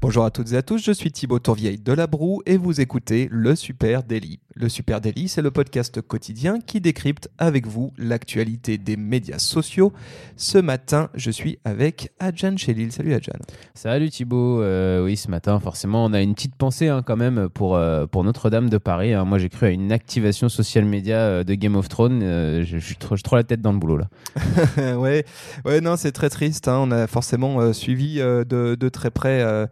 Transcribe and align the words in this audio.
Bonjour 0.00 0.24
à 0.24 0.30
toutes 0.30 0.52
et 0.52 0.56
à 0.56 0.62
tous, 0.62 0.84
je 0.84 0.92
suis 0.92 1.10
Thibaut 1.10 1.38
Tourvieille 1.38 1.78
de 1.78 1.92
La 1.92 2.06
Broue 2.06 2.42
et 2.46 2.56
vous 2.58 2.80
écoutez 2.80 3.28
Le 3.30 3.54
Super 3.56 4.02
Daily. 4.02 4.38
Le 4.54 4.68
Super 4.68 5.00
Daily, 5.00 5.28
c'est 5.28 5.40
le 5.42 5.50
podcast 5.50 6.00
quotidien 6.02 6.60
qui 6.60 6.80
décrypte 6.80 7.28
avec 7.38 7.66
vous 7.66 7.90
l'actualité 7.96 8.76
des 8.78 8.96
médias 8.96 9.38
sociaux. 9.38 9.92
Ce 10.36 10.58
matin, 10.58 11.08
je 11.14 11.30
suis 11.30 11.58
avec 11.64 12.12
Adjan 12.20 12.56
Chelil. 12.56 12.92
Salut 12.92 13.14
Adjan. 13.14 13.32
Salut 13.74 14.10
Thibaut. 14.10 14.62
Euh, 14.62 15.02
oui, 15.04 15.16
ce 15.16 15.28
matin, 15.30 15.58
forcément, 15.58 16.04
on 16.04 16.12
a 16.12 16.20
une 16.20 16.34
petite 16.34 16.54
pensée 16.54 16.88
hein, 16.88 17.02
quand 17.04 17.16
même 17.16 17.48
pour, 17.48 17.74
euh, 17.74 18.06
pour 18.06 18.22
Notre-Dame 18.24 18.68
de 18.68 18.78
Paris. 18.78 19.14
hein. 19.14 19.24
Moi, 19.24 19.38
j'ai 19.38 19.48
cru 19.48 19.66
à 19.66 19.70
une 19.70 19.90
activation 19.90 20.48
social 20.48 20.84
média 20.84 21.16
euh, 21.16 21.44
de 21.44 21.54
Game 21.54 21.74
of 21.76 21.88
Thrones. 21.88 22.20
Je, 22.20 22.76
suis 22.78 22.96
trop, 22.96 23.16
la 23.36 23.42
tête 23.42 23.62
dans 23.62 23.72
le 23.72 23.78
boulot 23.78 23.96
là. 23.96 24.96
ouais, 24.96 25.24
ouais, 25.64 25.80
non, 25.80 25.96
c'est 25.96 26.12
très 26.12 26.30
triste. 26.30 26.68
hein. 26.68 26.78
On 26.80 26.90
a 26.92 27.06
forcément 27.06 27.72
suivi 27.72 28.18
de, 28.18 28.44
de 28.78 28.88
très 28.88 29.10
près 29.10 29.63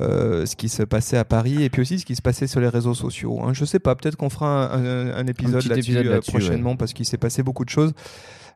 euh, 0.00 0.42
euh, 0.42 0.46
ce 0.46 0.54
qui 0.56 0.68
se 0.68 0.82
passait 0.82 1.16
à 1.18 1.24
Paris 1.24 1.62
et 1.64 1.70
puis 1.70 1.82
aussi 1.82 1.98
ce 1.98 2.04
qui 2.06 2.14
se 2.14 2.22
passait 2.22 2.46
sur 2.46 2.60
les 2.60 2.68
réseaux 2.68 2.94
sociaux. 2.94 3.40
hein. 3.42 3.52
Je 3.52 3.64
sais 3.64 3.78
pas, 3.80 3.94
peut-être 3.96 4.16
qu'on 4.16 4.30
fera 4.30 4.72
un, 4.74 4.84
un- 4.84 5.14
un 5.16 5.26
épisode 5.26 5.60
là-dessus 5.70 5.92
euh, 6.06 6.10
là-dessus, 6.14 6.30
prochainement 6.30 6.76
parce 6.76 6.92
qu'il 6.92 7.04
s'est 7.06 7.18
passé 7.18 7.42
beaucoup 7.42 7.64
de 7.64 7.70
choses. 7.70 7.92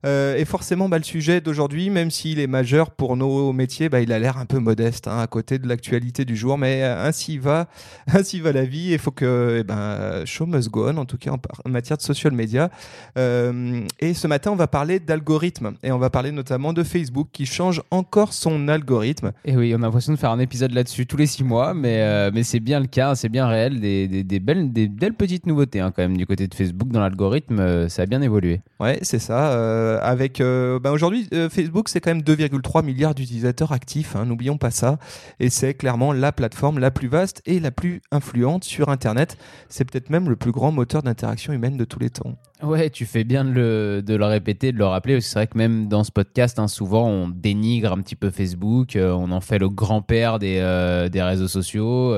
Euh, 0.05 0.37
et 0.37 0.45
forcément, 0.45 0.89
bah, 0.89 0.99
le 0.99 1.05
sujet 1.05 1.41
d'aujourd'hui, 1.41 1.91
même 1.91 2.11
s'il 2.11 2.41
est 2.41 2.47
majeur 2.47 2.91
pour 2.91 3.17
nos 3.17 3.53
métiers, 3.53 3.89
bah, 3.89 4.01
il 4.01 4.13
a 4.13 4.19
l'air 4.19 4.37
un 4.39 4.47
peu 4.47 4.59
modeste 4.59 5.07
hein, 5.07 5.19
à 5.19 5.27
côté 5.27 5.59
de 5.59 5.69
l'actualité 5.69 6.25
du 6.25 6.37
jour. 6.37 6.59
Mais 6.59 6.83
euh, 6.83 7.07
ainsi 7.07 7.39
va, 7.39 7.69
ainsi 8.13 8.41
va 8.41 8.53
la 8.53 8.65
vie. 8.65 8.93
Il 8.93 8.99
faut 8.99 9.11
que, 9.11 9.59
eh 9.61 9.65
ben, 9.65 10.25
show 10.25 10.47
must 10.47 10.71
go 10.71 10.89
on, 10.89 10.97
en 10.97 11.05
tout 11.05 11.19
cas 11.19 11.31
en, 11.31 11.69
matière 11.69 11.97
de 11.97 12.03
social 12.03 12.33
media. 12.33 12.71
Euh, 13.19 13.83
et 14.01 14.15
ce 14.15 14.27
matin, 14.27 14.51
on 14.51 14.57
va 14.57 14.67
parler 14.67 14.99
d'algorithmes 14.99 15.73
et 15.83 15.93
on 15.93 15.99
va 15.99 16.11
parler 16.11 16.33
notamment 16.33 16.73
de 16.73 16.83
Facebook 16.83 17.29
qui 17.33 17.47
change 17.47 17.83
encore 17.91 18.33
son 18.33 18.69
algorithme. 18.69 19.33
Et 19.45 19.57
oui, 19.57 19.73
on 19.77 19.83
a 19.83 19.87
l'impression 19.87 20.13
de 20.13 20.19
faire 20.19 20.31
un 20.31 20.41
épisode 20.41 20.73
là-dessus 20.73 21.07
tous 21.07 21.17
les 21.17 21.27
six 21.27 21.45
mois, 21.45 21.75
mais, 21.75 22.03
euh, 22.03 22.31
mais 22.35 22.43
c'est 22.43 22.61
bien 22.61 22.81
le 22.81 22.87
cas, 22.87 23.15
c'est 23.15 23.29
bien 23.29 23.47
réel. 23.47 23.81
Des, 23.81 24.09
des, 24.09 24.25
des 24.25 24.41
belles, 24.41 24.73
des 24.73 24.89
belles 24.89 25.15
petites 25.15 25.47
nouveautés 25.47 25.81
hein, 25.81 25.93
quand 25.95 26.03
même 26.03 26.17
du 26.17 26.27
côté 26.27 26.49
de 26.49 26.55
Facebook 26.55 26.89
dans 26.89 27.01
l'algorithme. 27.01 27.89
ça 27.89 28.03
a 28.03 28.07
bien 28.07 28.23
évolué. 28.23 28.61
Ouais, 28.81 28.99
c'est 29.03 29.19
ça. 29.19 29.92
Euh, 29.93 29.99
avec, 30.03 30.41
euh, 30.41 30.79
ben 30.79 30.91
aujourd'hui, 30.91 31.29
euh, 31.35 31.49
Facebook, 31.49 31.89
c'est 31.89 32.01
quand 32.01 32.11
même 32.11 32.23
2,3 32.23 32.85
milliards 32.85 33.15
d'utilisateurs 33.15 33.73
actifs. 33.73 34.17
hein, 34.17 34.25
N'oublions 34.25 34.57
pas 34.59 34.71
ça. 34.71 34.99
Et 35.41 35.51
c'est 35.51 35.75
clairement 35.75 36.13
la 36.13 36.33
plateforme 36.33 36.79
la 36.79 36.91
plus 36.91 37.09
vaste 37.09 37.43
et 37.47 37.61
la 37.61 37.71
plus 37.71 38.01
influente 38.11 38.65
sur 38.65 38.89
Internet. 38.89 39.37
C'est 39.69 39.85
peut-être 39.85 40.11
même 40.11 40.29
le 40.29 40.37
plus 40.37 40.53
grand 40.53 40.73
moteur 40.73 41.03
d'interaction 41.03 41.53
humaine 41.53 41.77
de 41.77 41.85
tous 41.85 41.99
les 41.99 42.11
temps. 42.11 42.35
Ouais, 42.63 42.91
tu 42.91 43.07
fais 43.07 43.25
bien 43.25 43.45
de 43.45 43.51
le, 43.51 44.03
de 44.03 44.15
le 44.15 44.25
répéter, 44.25 44.73
de 44.73 44.79
le 44.79 44.87
rappeler. 44.87 45.21
C'est 45.21 45.35
vrai 45.39 45.47
que 45.47 45.59
même 45.59 45.89
dans 45.89 46.05
ce 46.05 46.13
podcast, 46.13 46.59
hein, 46.59 46.69
souvent, 46.69 47.09
on 47.09 47.29
dénigre 47.29 47.93
un 47.93 48.01
petit 48.01 48.17
peu 48.17 48.31
Facebook. 48.31 48.97
on 48.97 49.31
en 49.33 49.41
fait 49.41 49.59
le 49.59 49.69
grand-père 49.69 50.39
des, 50.39 51.09
des 51.11 51.23
réseaux 51.23 51.49
sociaux. 51.49 52.15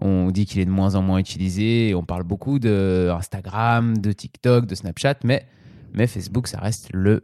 on 0.00 0.30
dit 0.30 0.46
qu'il 0.46 0.60
est 0.60 0.64
de 0.64 0.70
moins 0.70 0.94
en 0.94 1.02
moins 1.02 1.18
utilisé. 1.18 1.92
on 1.96 2.04
parle 2.04 2.22
beaucoup 2.22 2.60
de 2.60 3.10
Instagram, 3.12 3.98
de 3.98 4.12
TikTok, 4.12 4.66
de 4.66 4.74
Snapchat. 4.76 5.16
Mais, 5.24 5.44
mais 5.94 6.06
Facebook, 6.06 6.46
ça 6.48 6.58
reste 6.60 6.88
le 6.92 7.22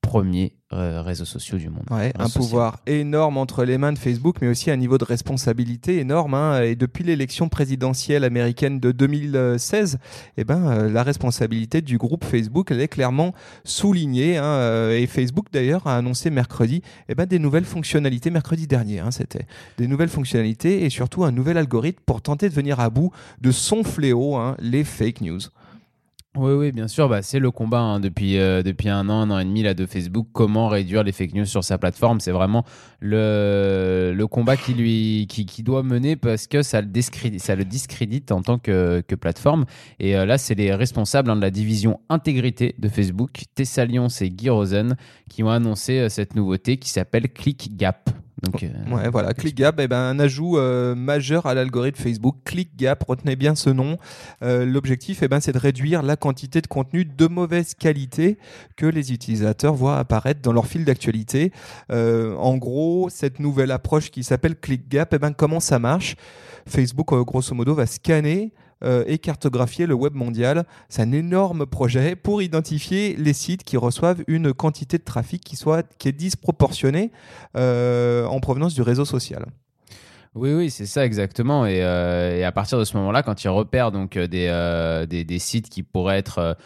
premier 0.00 0.54
euh, 0.72 1.02
réseau 1.02 1.26
social 1.26 1.58
du 1.60 1.68
monde. 1.68 1.84
Ouais, 1.90 2.12
un 2.18 2.28
social. 2.28 2.42
pouvoir 2.42 2.78
énorme 2.86 3.36
entre 3.36 3.64
les 3.64 3.76
mains 3.76 3.92
de 3.92 3.98
Facebook, 3.98 4.36
mais 4.40 4.48
aussi 4.48 4.70
un 4.70 4.76
niveau 4.76 4.96
de 4.96 5.04
responsabilité 5.04 5.98
énorme. 5.98 6.32
hein. 6.34 6.62
Et 6.62 6.76
depuis 6.76 7.04
l'élection 7.04 7.48
présidentielle 7.50 8.24
américaine 8.24 8.80
de 8.80 8.90
2016, 8.92 9.98
eh 10.38 10.44
ben, 10.44 10.70
euh, 10.70 10.90
la 10.90 11.02
responsabilité 11.02 11.82
du 11.82 11.98
groupe 11.98 12.24
Facebook, 12.24 12.70
elle 12.70 12.80
est 12.80 12.88
clairement 12.88 13.34
soulignée. 13.64 14.38
hein. 14.38 14.44
Euh, 14.44 14.96
Et 14.96 15.06
Facebook, 15.06 15.46
d'ailleurs, 15.52 15.86
a 15.86 15.96
annoncé 15.98 16.30
mercredi 16.30 16.80
eh 17.10 17.14
ben, 17.14 17.26
des 17.26 17.38
nouvelles 17.38 17.64
fonctionnalités, 17.66 18.30
mercredi 18.30 18.66
dernier, 18.66 19.00
hein, 19.00 19.10
c'était 19.10 19.46
des 19.76 19.88
nouvelles 19.88 20.08
fonctionnalités 20.08 20.84
et 20.84 20.90
surtout 20.90 21.24
un 21.24 21.32
nouvel 21.32 21.58
algorithme 21.58 22.00
pour 22.06 22.22
tenter 22.22 22.48
de 22.48 22.54
venir 22.54 22.80
à 22.80 22.88
bout 22.88 23.10
de 23.42 23.50
son 23.50 23.84
fléau, 23.84 24.38
les 24.58 24.84
fake 24.84 25.20
news. 25.20 25.40
Oui, 26.38 26.52
oui, 26.52 26.72
bien 26.72 26.86
sûr. 26.86 27.08
Bah, 27.08 27.20
c'est 27.20 27.40
le 27.40 27.50
combat 27.50 27.80
hein, 27.80 28.00
depuis, 28.00 28.38
euh, 28.38 28.62
depuis 28.62 28.88
un 28.88 29.08
an, 29.08 29.22
un 29.22 29.30
an 29.30 29.38
et 29.40 29.44
demi 29.44 29.62
là, 29.62 29.74
de 29.74 29.86
Facebook. 29.86 30.28
Comment 30.32 30.68
réduire 30.68 31.02
les 31.02 31.10
fake 31.10 31.34
news 31.34 31.44
sur 31.46 31.64
sa 31.64 31.78
plateforme? 31.78 32.20
C'est 32.20 32.30
vraiment 32.30 32.64
le, 33.00 34.24
combat 34.30 34.56
qui, 34.56 35.26
qui, 35.26 35.62
doit 35.64 35.82
mener 35.82 36.14
parce 36.14 36.46
que 36.46 36.62
ça 36.62 36.80
le, 36.80 36.86
discrédite, 36.86 37.40
ça 37.40 37.56
le 37.56 37.64
discrédite 37.64 38.30
en 38.30 38.42
tant 38.42 38.58
que, 38.58 39.02
que 39.06 39.16
plateforme. 39.16 39.64
Et 39.98 40.16
euh, 40.16 40.26
là, 40.26 40.38
c'est 40.38 40.54
les 40.54 40.72
responsables 40.72 41.28
hein, 41.28 41.36
de 41.36 41.42
la 41.42 41.50
division 41.50 41.98
intégrité 42.08 42.76
de 42.78 42.88
Facebook, 42.88 43.30
Tessa 43.56 43.84
Lyons 43.84 44.08
et 44.20 44.30
Guy 44.30 44.48
Rosen, 44.48 44.96
qui 45.28 45.42
ont 45.42 45.50
annoncé 45.50 45.98
euh, 45.98 46.08
cette 46.08 46.36
nouveauté 46.36 46.76
qui 46.76 46.90
s'appelle 46.90 47.32
ClickGap. 47.32 48.10
Donc, 48.42 48.62
euh, 48.62 48.68
Ouais, 48.94 49.08
voilà, 49.10 49.34
ClickGap, 49.34 49.80
eh 49.80 49.88
ben, 49.88 49.98
un 49.98 50.18
ajout 50.20 50.58
euh, 50.58 50.94
majeur 50.94 51.46
à 51.46 51.54
l'algorithme 51.54 52.00
Facebook. 52.00 52.36
ClickGap, 52.44 53.02
retenez 53.02 53.36
bien 53.36 53.54
ce 53.54 53.70
nom. 53.70 53.98
Euh, 54.42 54.64
L'objectif, 54.64 55.22
eh 55.22 55.28
ben, 55.28 55.40
c'est 55.40 55.52
de 55.52 55.58
réduire 55.58 56.02
la 56.02 56.16
quantité 56.16 56.60
de 56.60 56.66
contenu 56.66 57.04
de 57.04 57.26
mauvaise 57.26 57.74
qualité 57.74 58.38
que 58.76 58.86
les 58.86 59.12
utilisateurs 59.12 59.74
voient 59.74 59.98
apparaître 59.98 60.40
dans 60.40 60.52
leur 60.52 60.66
fil 60.66 60.84
d'actualité. 60.84 61.52
Euh, 61.90 62.34
en 62.36 62.56
gros, 62.56 63.08
cette 63.10 63.40
nouvelle 63.40 63.70
approche 63.72 64.10
qui 64.10 64.22
s'appelle 64.22 64.56
ClickGap, 64.56 65.14
eh 65.14 65.18
ben, 65.18 65.32
comment 65.32 65.60
ça 65.60 65.78
marche? 65.78 66.16
Facebook, 66.66 67.14
grosso 67.24 67.54
modo, 67.54 67.74
va 67.74 67.86
scanner 67.86 68.52
euh, 68.84 69.02
et 69.06 69.18
cartographier 69.18 69.86
le 69.86 69.94
web 69.94 70.14
mondial. 70.14 70.64
C'est 70.88 71.02
un 71.02 71.10
énorme 71.10 71.66
projet 71.66 72.14
pour 72.14 72.42
identifier 72.42 73.16
les 73.18 73.32
sites 73.32 73.64
qui 73.64 73.76
reçoivent 73.76 74.22
une 74.28 74.52
quantité 74.54 74.98
de 74.98 75.02
trafic 75.02 75.42
qui 75.42 75.56
soit 75.56 75.84
qui 75.98 76.08
est 76.08 76.12
disproportionnée 76.12 77.10
euh, 77.56 78.24
en 78.26 78.38
provenance 78.38 78.74
du 78.74 78.82
réseau 78.82 79.04
social. 79.04 79.46
Oui, 80.36 80.52
oui, 80.52 80.70
c'est 80.70 80.86
ça 80.86 81.04
exactement. 81.04 81.66
Et, 81.66 81.82
euh, 81.82 82.46
à 82.46 82.52
partir 82.52 82.78
de 82.78 82.84
ce 82.84 82.96
moment-là, 82.98 83.24
quand 83.24 83.42
ils 83.42 83.48
repèrent 83.48 83.90
donc 83.90 84.16
des, 84.16 85.06
des, 85.08 85.38
sites 85.40 85.68
qui 85.68 85.82
pourraient 85.82 86.18
être 86.18 86.56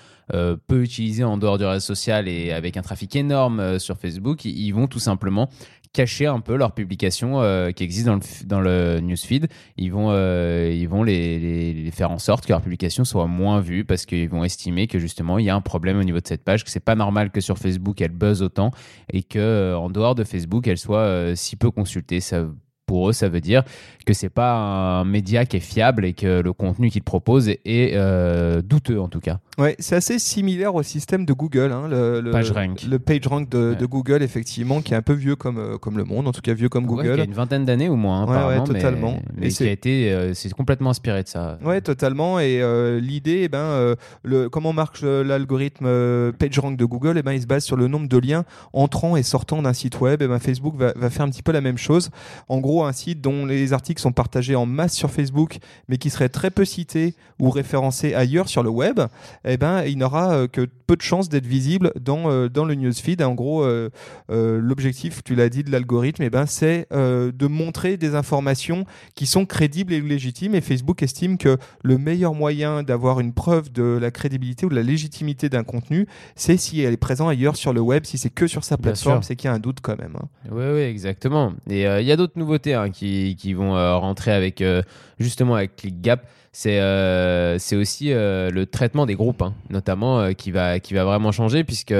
peu 0.66 0.82
utilisés 0.82 1.24
en 1.24 1.38
dehors 1.38 1.56
du 1.56 1.64
réseau 1.64 1.94
social 1.94 2.28
et 2.28 2.52
avec 2.52 2.76
un 2.76 2.82
trafic 2.82 3.16
énorme 3.16 3.78
sur 3.78 3.96
Facebook, 3.96 4.44
ils 4.44 4.72
vont 4.72 4.86
tout 4.86 4.98
simplement 4.98 5.48
cacher 5.92 6.26
un 6.26 6.40
peu 6.40 6.56
leurs 6.56 6.72
publications 6.72 7.40
euh, 7.40 7.70
qui 7.70 7.84
existent 7.84 8.12
dans 8.12 8.18
le, 8.18 8.46
dans 8.46 8.60
le 8.60 9.00
newsfeed. 9.00 9.48
Ils 9.76 9.92
vont, 9.92 10.08
euh, 10.10 10.70
ils 10.72 10.88
vont 10.88 11.02
les, 11.02 11.38
les, 11.38 11.74
les 11.74 11.90
faire 11.90 12.10
en 12.10 12.18
sorte 12.18 12.46
que 12.46 12.52
leurs 12.52 12.62
publications 12.62 13.04
soient 13.04 13.26
moins 13.26 13.60
vues 13.60 13.84
parce 13.84 14.06
qu'ils 14.06 14.28
vont 14.28 14.44
estimer 14.44 14.86
que 14.86 14.98
justement 14.98 15.38
il 15.38 15.44
y 15.44 15.50
a 15.50 15.54
un 15.54 15.60
problème 15.60 15.98
au 15.98 16.04
niveau 16.04 16.20
de 16.20 16.26
cette 16.26 16.44
page, 16.44 16.64
que 16.64 16.70
c'est 16.70 16.80
pas 16.80 16.94
normal 16.94 17.30
que 17.30 17.40
sur 17.40 17.58
Facebook 17.58 18.00
elle 18.00 18.12
buzz 18.12 18.42
autant 18.42 18.70
et 19.12 19.22
que 19.22 19.38
euh, 19.38 19.78
en 19.78 19.90
dehors 19.90 20.14
de 20.14 20.24
Facebook 20.24 20.66
elle 20.66 20.78
soit 20.78 21.36
si 21.36 21.56
peu 21.56 21.70
consultée. 21.70 22.20
Ça 22.20 22.46
pour 22.92 23.08
eux, 23.08 23.14
ça 23.14 23.30
veut 23.30 23.40
dire 23.40 23.62
que 24.04 24.12
c'est 24.12 24.28
pas 24.28 24.52
un 24.52 25.04
média 25.04 25.46
qui 25.46 25.56
est 25.56 25.60
fiable 25.60 26.04
et 26.04 26.12
que 26.12 26.42
le 26.42 26.52
contenu 26.52 26.90
qu'ils 26.90 27.02
proposent 27.02 27.48
est, 27.48 27.60
est, 27.64 27.92
euh, 27.94 28.60
douteux 28.60 29.00
en 29.00 29.08
tout 29.08 29.20
cas. 29.20 29.38
Ouais, 29.56 29.76
c'est 29.78 29.96
assez 29.96 30.18
similaire 30.18 30.74
au 30.74 30.82
système 30.82 31.24
de 31.24 31.32
Google, 31.32 31.72
hein, 31.72 31.88
le, 31.88 32.20
le 32.20 32.30
PageRank. 32.30 32.82
le 32.86 32.98
PageRank 32.98 33.48
de, 33.48 33.70
Ouais. 33.70 33.76
de 33.76 33.86
Google, 33.86 34.22
effectivement, 34.22 34.82
qui 34.82 34.92
est 34.92 34.96
un 34.96 35.00
peu 35.02 35.14
vieux 35.14 35.36
comme, 35.36 35.56
euh, 35.56 35.78
comme 35.78 35.96
le 35.96 36.04
monde, 36.04 36.28
en 36.28 36.32
tout 36.32 36.42
cas 36.42 36.52
vieux 36.52 36.68
comme 36.68 36.84
Ouais, 36.84 37.02
qui 37.04 37.08
Google. 37.08 37.20
a 37.20 37.24
une 37.24 37.32
vingtaine 37.32 37.64
d'années 37.64 37.88
ou 37.88 37.96
moins, 37.96 38.22
hein, 38.22 38.26
Ouais, 38.26 38.36
apparemment, 38.36 38.64
mais- 38.68 38.74
totalement. 38.74 39.22
Mais, 39.34 39.46
Et 39.46 39.48
qui 39.48 39.54
c'est- 39.54 39.68
a 39.68 39.70
été, 39.72 40.12
euh, 40.12 40.34
c'est 40.34 40.52
complètement 40.52 40.90
inspiré 40.90 41.22
de 41.22 41.28
ça. 41.28 41.58
Ouais, 41.64 41.80
totalement. 41.80 42.40
Et 42.40 42.60
euh, 42.60 43.00
l'idée, 43.00 43.42
eh 43.44 43.48
ben, 43.48 43.94
le, 44.22 44.48
comment 44.50 44.74
marche 44.74 45.02
l'algorithme 45.02 46.32
PageRank 46.38 46.76
de 46.76 46.84
Google? 46.84 47.16
Eh 47.18 47.22
ben, 47.22 47.32
Il 47.32 47.40
se 47.40 47.46
base 47.46 47.64
sur 47.64 47.76
le 47.76 47.88
nombre 47.88 48.08
de 48.08 48.18
liens 48.18 48.44
entrant 48.74 49.16
et 49.16 49.22
sortant 49.22 49.62
d'un 49.62 49.72
site 49.72 50.00
web. 50.00 50.20
Eh 50.22 50.28
ben, 50.28 50.38
Facebook 50.38 50.76
va, 50.76 50.92
va 50.96 51.08
faire 51.10 51.24
un 51.24 51.30
petit 51.30 51.42
peu 51.42 51.52
la 51.52 51.60
même 51.60 51.78
chose. 51.78 52.10
En 52.48 52.58
gros, 52.60 52.81
un 52.86 52.92
site 52.92 53.20
dont 53.20 53.46
les 53.46 53.72
articles 53.72 54.00
sont 54.00 54.12
partagés 54.12 54.54
en 54.54 54.66
masse 54.66 54.94
sur 54.94 55.10
Facebook, 55.10 55.58
mais 55.88 55.96
qui 55.98 56.10
serait 56.10 56.28
très 56.28 56.50
peu 56.50 56.64
cité 56.64 57.14
ou 57.38 57.50
référencé 57.50 58.14
ailleurs 58.14 58.48
sur 58.48 58.62
le 58.62 58.70
web, 58.70 59.00
eh 59.44 59.56
ben, 59.56 59.82
il 59.84 59.98
n'aura 59.98 60.32
euh, 60.34 60.46
que 60.48 60.68
peu 60.86 60.96
de 60.96 61.02
chances 61.02 61.28
d'être 61.28 61.46
visible 61.46 61.92
dans, 62.00 62.30
euh, 62.30 62.48
dans 62.48 62.64
le 62.64 62.74
newsfeed. 62.74 63.20
En 63.22 63.34
gros, 63.34 63.64
euh, 63.64 63.90
euh, 64.30 64.60
l'objectif, 64.60 65.24
tu 65.24 65.34
l'as 65.34 65.48
dit, 65.48 65.64
de 65.64 65.70
l'algorithme, 65.70 66.22
eh 66.22 66.30
ben, 66.30 66.46
c'est 66.46 66.86
euh, 66.92 67.32
de 67.32 67.46
montrer 67.48 67.96
des 67.96 68.14
informations 68.14 68.84
qui 69.14 69.26
sont 69.26 69.44
crédibles 69.44 69.92
et 69.92 70.00
légitimes. 70.00 70.54
Et 70.54 70.60
Facebook 70.60 71.02
estime 71.02 71.36
que 71.36 71.56
le 71.82 71.98
meilleur 71.98 72.34
moyen 72.34 72.82
d'avoir 72.84 73.18
une 73.18 73.32
preuve 73.32 73.72
de 73.72 73.98
la 74.00 74.10
crédibilité 74.10 74.66
ou 74.66 74.68
de 74.68 74.74
la 74.76 74.82
légitimité 74.82 75.48
d'un 75.48 75.64
contenu, 75.64 76.06
c'est 76.36 76.56
si 76.56 76.80
elle 76.80 76.92
est 76.92 76.96
présente 76.96 77.28
ailleurs 77.30 77.56
sur 77.56 77.72
le 77.72 77.80
web. 77.80 78.04
Si 78.04 78.18
c'est 78.18 78.30
que 78.30 78.46
sur 78.46 78.62
sa 78.62 78.76
plateforme, 78.76 79.22
c'est 79.24 79.34
qu'il 79.36 79.48
y 79.48 79.50
a 79.50 79.54
un 79.54 79.58
doute 79.58 79.78
quand 79.82 79.98
même. 79.98 80.14
hein. 80.16 80.28
Oui, 80.50 80.64
oui, 80.74 80.80
exactement. 80.82 81.52
Et 81.68 81.82
il 81.82 82.06
y 82.06 82.12
a 82.12 82.16
d'autres 82.16 82.38
nouveautés 82.38 82.61
hein, 82.68 82.90
qui, 82.90 83.52
vont 83.54 83.76
euh, 83.76 83.96
rentrer 83.96 84.32
avec 84.32 84.60
euh, 84.60 84.82
justement 85.18 85.54
avec 85.54 85.76
ClickGap. 85.76 86.26
C'est 86.52 86.80
euh, 86.80 87.58
c'est 87.58 87.76
aussi 87.76 88.12
euh, 88.12 88.50
le 88.50 88.66
traitement 88.66 89.06
des 89.06 89.14
groupes, 89.14 89.40
hein, 89.40 89.54
notamment, 89.70 90.20
euh, 90.20 90.32
qui, 90.32 90.50
va, 90.50 90.80
qui 90.80 90.92
va 90.92 91.04
vraiment 91.04 91.32
changer 91.32 91.64
puisque 91.64 91.94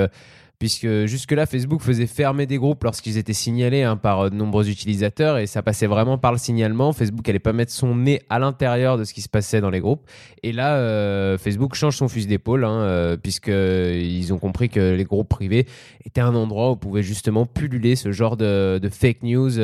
puisque 0.59 1.07
jusque-là, 1.07 1.47
Facebook 1.47 1.81
faisait 1.81 2.07
fermer 2.07 2.47
des 2.47 2.57
groupes 2.57 2.85
lorsqu'ils 2.85 3.19
étaient 3.19 3.33
signalés 3.33 3.83
hein, 3.83 3.97
par 3.97 4.31
de 4.31 4.37
nombreux 4.37 4.71
utilisateurs, 4.71 5.39
et 5.39 5.49
ça 5.49 5.61
passait 5.61 5.89
vraiment 5.89 6.19
par 6.19 6.31
le 6.31 6.39
signalement. 6.39 6.93
Facebook 6.93 7.27
n'allait 7.27 7.41
pas 7.41 7.53
mettre 7.53 7.73
son 7.73 7.97
nez 7.97 8.23
à 8.31 8.39
l'intérieur 8.39 8.97
de 8.97 9.03
ce 9.03 9.13
qui 9.13 9.23
se 9.23 9.29
passait 9.29 9.61
dans 9.61 9.71
les 9.71 9.81
groupes. 9.81 10.09
Et 10.45 10.53
là, 10.53 11.37
Facebook 11.37 11.75
change 11.75 11.97
son 11.97 12.07
fusil 12.07 12.29
d'épaule, 12.29 12.65
hein, 12.65 13.17
puisqu'ils 13.21 14.33
ont 14.33 14.39
compris 14.39 14.69
que 14.69 14.95
les 14.95 15.03
groupes 15.03 15.29
privés 15.29 15.67
étaient 16.05 16.21
un 16.21 16.37
endroit 16.37 16.71
où 16.71 16.77
pouvait 16.77 17.03
justement 17.03 17.45
pulluler 17.45 17.97
ce 17.97 18.13
genre 18.13 18.37
de 18.37 18.89
fake 18.89 19.25
news 19.25 19.59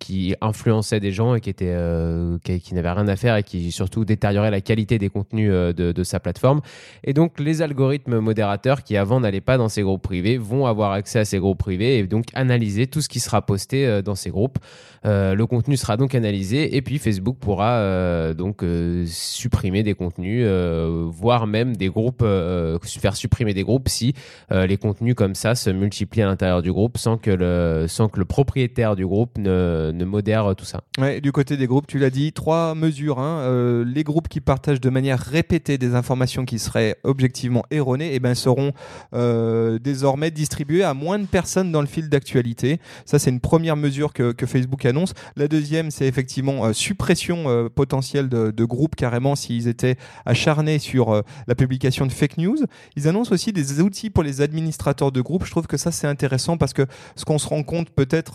qui 0.00 0.34
influençait 0.40 0.98
des 0.98 1.12
gens 1.12 1.36
et 1.36 1.40
qui, 1.40 1.50
était, 1.50 1.66
euh, 1.68 2.38
qui, 2.42 2.74
n'avaient 2.74 2.90
rien 2.90 3.06
à 3.06 3.16
faire 3.16 3.36
et 3.36 3.44
qui 3.44 3.70
surtout 3.70 4.04
détériorait 4.04 4.50
la 4.50 4.62
qualité 4.62 4.98
des 4.98 5.10
contenus 5.10 5.50
euh, 5.52 5.72
de, 5.72 5.92
de, 5.92 6.02
sa 6.02 6.18
plateforme. 6.18 6.62
Et 7.04 7.12
donc 7.12 7.38
les 7.38 7.62
algorithmes 7.62 8.18
modérateurs 8.18 8.82
qui 8.82 8.96
avant 8.96 9.20
n'allaient 9.20 9.42
pas 9.42 9.58
dans 9.58 9.68
ces 9.68 9.82
groupes 9.82 10.02
privés 10.02 10.38
vont 10.38 10.66
avoir 10.66 10.92
accès 10.92 11.20
à 11.20 11.24
ces 11.24 11.38
groupes 11.38 11.58
privés 11.58 11.98
et 11.98 12.06
donc 12.06 12.26
analyser 12.32 12.86
tout 12.86 13.02
ce 13.02 13.08
qui 13.08 13.20
sera 13.20 13.42
posté 13.42 13.86
euh, 13.86 14.02
dans 14.02 14.14
ces 14.14 14.30
groupes. 14.30 14.58
le 15.04 15.44
contenu 15.44 15.76
sera 15.76 15.96
donc 15.96 16.14
analysé 16.14 16.76
et 16.76 16.82
puis 16.82 16.98
Facebook 16.98 17.36
pourra 17.38 18.34
donc 18.34 18.64
supprimer 19.06 19.82
des 19.82 19.94
contenus, 19.94 20.46
voire 21.10 21.46
même 21.46 21.76
des 21.76 21.88
groupes, 21.88 22.22
faire 22.22 23.16
supprimer 23.16 23.54
des 23.54 23.62
groupes 23.62 23.88
si 23.88 24.14
les 24.50 24.76
contenus 24.76 25.14
comme 25.14 25.34
ça 25.34 25.54
se 25.54 25.70
multiplient 25.70 26.22
à 26.22 26.26
l'intérieur 26.26 26.62
du 26.62 26.72
groupe 26.72 26.98
sans 26.98 27.16
que 27.16 27.30
le, 27.30 27.86
sans 27.88 28.08
que 28.08 28.18
le 28.18 28.24
propriétaire 28.24 28.94
du 28.96 29.06
groupe 29.06 29.38
ne 29.38 29.89
ne 29.92 30.04
modère 30.04 30.54
tout 30.56 30.64
ça. 30.64 30.82
Du 31.22 31.32
côté 31.32 31.56
des 31.56 31.66
groupes, 31.66 31.86
tu 31.86 31.98
l'as 31.98 32.10
dit, 32.10 32.32
trois 32.32 32.74
mesures. 32.74 33.18
Hein. 33.18 33.40
Euh, 33.40 33.84
les 33.84 34.04
groupes 34.04 34.28
qui 34.28 34.40
partagent 34.40 34.80
de 34.80 34.90
manière 34.90 35.18
répétée 35.18 35.78
des 35.78 35.94
informations 35.94 36.44
qui 36.44 36.58
seraient 36.58 36.96
objectivement 37.04 37.64
erronées 37.70 38.10
eh 38.12 38.20
ben, 38.20 38.34
seront 38.34 38.72
euh, 39.14 39.78
désormais 39.78 40.30
distribuées 40.30 40.82
à 40.82 40.94
moins 40.94 41.18
de 41.18 41.26
personnes 41.26 41.72
dans 41.72 41.80
le 41.80 41.86
fil 41.86 42.08
d'actualité. 42.08 42.80
Ça, 43.04 43.18
c'est 43.18 43.30
une 43.30 43.40
première 43.40 43.76
mesure 43.76 44.12
que, 44.12 44.34
Facebook 44.46 44.84
annonce. 44.84 45.12
La 45.36 45.48
deuxième, 45.48 45.90
c'est 45.90 46.06
effectivement 46.06 46.64
euh, 46.64 46.72
suppression 46.72 47.68
potentielle 47.74 48.28
de, 48.28 48.64
groupes 48.64 48.96
carrément 48.96 49.36
s'ils 49.36 49.68
étaient 49.68 49.96
acharnés 50.26 50.78
sur 50.78 51.22
la 51.46 51.54
publication 51.54 52.06
de 52.06 52.12
fake 52.12 52.38
news. 52.38 52.58
Ils 52.96 53.08
annoncent 53.08 53.32
aussi 53.32 53.52
des 53.52 53.80
outils 53.80 54.10
pour 54.10 54.22
les 54.22 54.40
administrateurs 54.40 55.12
de 55.12 55.20
groupes. 55.20 55.44
Je 55.44 55.50
trouve 55.50 55.66
que 55.66 55.76
ça, 55.76 55.92
c'est 55.92 56.06
intéressant 56.06 56.56
parce 56.56 56.72
que 56.72 56.86
ce 57.16 57.24
qu'on 57.24 57.38
se 57.38 57.48
rend 57.48 57.62
compte 57.62 57.90
peut-être 57.90 58.32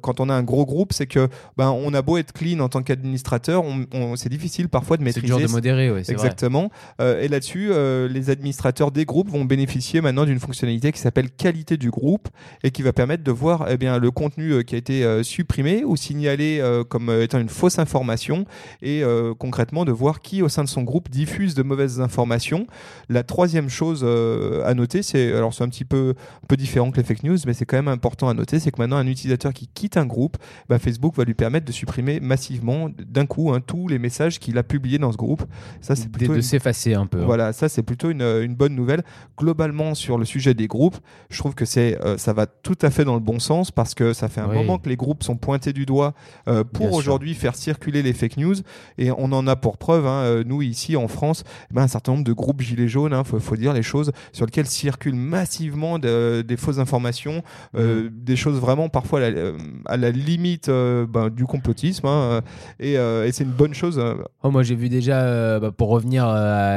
quand 0.00 0.20
on 0.20 0.28
a 0.28 0.34
un 0.34 0.42
gros 0.42 0.66
groupe, 0.66 0.79
c'est 0.90 1.06
que 1.06 1.28
ben 1.56 1.70
on 1.70 1.92
a 1.94 2.02
beau 2.02 2.16
être 2.16 2.32
clean 2.32 2.60
en 2.60 2.68
tant 2.68 2.82
qu'administrateur, 2.82 3.64
on, 3.64 4.16
c'est 4.16 4.28
difficile 4.28 4.68
parfois 4.68 4.96
de 4.96 5.02
maîtriser. 5.02 5.26
C'est 5.26 5.38
dur 5.38 5.46
de 5.46 5.52
modérer, 5.52 5.90
oui. 5.90 6.02
Exactement. 6.08 6.70
Euh, 7.00 7.20
et 7.20 7.28
là-dessus, 7.28 7.70
euh, 7.70 8.08
les 8.08 8.30
administrateurs 8.30 8.90
des 8.90 9.04
groupes 9.04 9.30
vont 9.30 9.44
bénéficier 9.44 10.00
maintenant 10.00 10.24
d'une 10.24 10.40
fonctionnalité 10.40 10.92
qui 10.92 11.00
s'appelle 11.00 11.30
qualité 11.30 11.76
du 11.76 11.90
groupe 11.90 12.28
et 12.62 12.70
qui 12.70 12.82
va 12.82 12.92
permettre 12.92 13.24
de 13.24 13.30
voir 13.30 13.66
eh 13.70 13.76
bien 13.76 13.98
le 13.98 14.10
contenu 14.10 14.52
euh, 14.52 14.62
qui 14.62 14.74
a 14.74 14.78
été 14.78 15.22
supprimé 15.22 15.84
ou 15.84 15.96
signalé 15.96 16.62
comme 16.88 17.10
étant 17.10 17.38
une 17.38 17.48
fausse 17.48 17.78
information 17.78 18.44
et 18.82 19.02
concrètement 19.38 19.84
de 19.84 19.92
voir 19.92 20.20
qui 20.20 20.42
au 20.42 20.48
sein 20.48 20.64
de 20.64 20.68
son 20.68 20.82
groupe 20.82 21.08
diffuse 21.10 21.54
de 21.54 21.62
mauvaises 21.62 22.00
informations. 22.00 22.66
La 23.08 23.22
troisième 23.22 23.68
chose 23.68 24.04
à 24.04 24.74
noter, 24.74 25.02
c'est 25.02 25.32
alors 25.32 25.54
c'est 25.54 25.64
un 25.64 25.68
petit 25.68 25.84
peu 25.84 26.14
un 26.42 26.46
peu 26.46 26.56
différent 26.56 26.90
que 26.90 26.96
les 26.96 27.02
fake 27.02 27.24
news, 27.24 27.38
mais 27.46 27.54
c'est 27.54 27.64
quand 27.64 27.76
même 27.76 27.88
important 27.88 28.28
à 28.28 28.34
noter, 28.34 28.58
c'est 28.58 28.70
que 28.70 28.80
maintenant 28.80 28.96
un 28.96 29.06
utilisateur 29.06 29.52
qui 29.52 29.68
quitte 29.68 29.96
un 29.96 30.06
groupe 30.06 30.36
bah, 30.70 30.78
Facebook 30.78 31.16
va 31.16 31.24
lui 31.24 31.34
permettre 31.34 31.66
de 31.66 31.72
supprimer 31.72 32.20
massivement 32.20 32.88
d'un 32.96 33.26
coup 33.26 33.52
hein, 33.52 33.60
tous 33.60 33.88
les 33.88 33.98
messages 33.98 34.38
qu'il 34.38 34.56
a 34.56 34.62
publiés 34.62 34.98
dans 34.98 35.10
ce 35.10 35.16
groupe. 35.16 35.42
Ça, 35.80 35.96
c'est 35.96 36.08
plutôt 36.08 36.36
de, 36.36 36.40
s'effacer 36.40 36.94
un 36.94 37.06
peu. 37.06 37.20
Hein. 37.20 37.24
Voilà, 37.26 37.52
ça 37.52 37.68
c'est 37.68 37.82
plutôt 37.82 38.08
une, 38.08 38.22
une, 38.22 38.54
bonne 38.54 38.76
nouvelle. 38.76 39.02
Globalement 39.36 39.96
sur 39.96 40.16
le 40.16 40.24
sujet 40.24 40.54
des 40.54 40.68
groupes, 40.68 40.96
je 41.28 41.38
trouve 41.38 41.56
que 41.56 41.64
c'est 41.64 42.00
euh, 42.04 42.16
ça 42.18 42.32
va 42.32 42.46
tout 42.46 42.78
à 42.82 42.90
fait 42.90 43.04
dans 43.04 43.14
le 43.14 43.20
bon 43.20 43.40
sens 43.40 43.72
parce 43.72 43.94
que 43.94 44.12
ça 44.12 44.28
fait 44.28 44.40
un 44.40 44.46
moment 44.46 44.78
que 44.78 44.88
les 44.88 44.96
groupes 44.96 45.24
sont 45.24 45.36
pointés 45.36 45.72
du 45.72 45.86
doigt 45.86 46.14
euh, 46.46 46.62
pour 46.62 46.92
aujourd'hui 46.92 47.34
faire 47.34 47.56
circuler 47.56 48.02
les 48.02 48.12
fake 48.12 48.36
news 48.36 48.54
et 48.96 49.10
on 49.10 49.32
en 49.32 49.48
a 49.48 49.56
pour 49.56 49.76
preuve. 49.76 50.06
Hein, 50.06 50.22
euh, 50.22 50.44
nous 50.46 50.62
ici 50.62 50.94
en 50.94 51.08
France, 51.08 51.42
eh 51.70 51.74
ben, 51.74 51.82
un 51.82 51.88
certain 51.88 52.12
nombre 52.12 52.24
de 52.24 52.32
groupes 52.32 52.60
gilets 52.60 52.86
jaunes, 52.86 53.16
il 53.18 53.24
faut, 53.28 53.40
faut, 53.40 53.56
dire 53.56 53.72
les 53.72 53.82
choses, 53.82 54.12
sur 54.32 54.46
lesquels 54.46 54.66
circulent 54.66 55.16
massivement 55.16 55.98
des 55.98 56.56
fausses 56.56 56.78
informations, 56.78 57.42
mmh. 57.74 58.08
des 58.12 58.36
choses 58.36 58.60
vraiment 58.60 58.88
parfois 58.88 59.20
à 59.20 59.30
la, 59.30 59.52
à 59.86 59.96
la 59.96 60.10
limite 60.10 60.49
euh, 60.68 61.06
ben, 61.06 61.28
du 61.30 61.44
complotisme 61.44 62.06
hein, 62.06 62.42
euh, 62.80 62.96
euh, 62.96 63.24
et, 63.26 63.32
c'est 63.32 63.44
une 63.44 63.50
bonne 63.50 63.74
chose. 63.74 64.02
Oh, 64.42 64.50
moi 64.50 64.62
j'ai 64.62 64.74
vu 64.74 64.88
déjà, 64.88 65.58
bah, 65.60 65.70
pour 65.70 65.88
revenir 65.88 66.24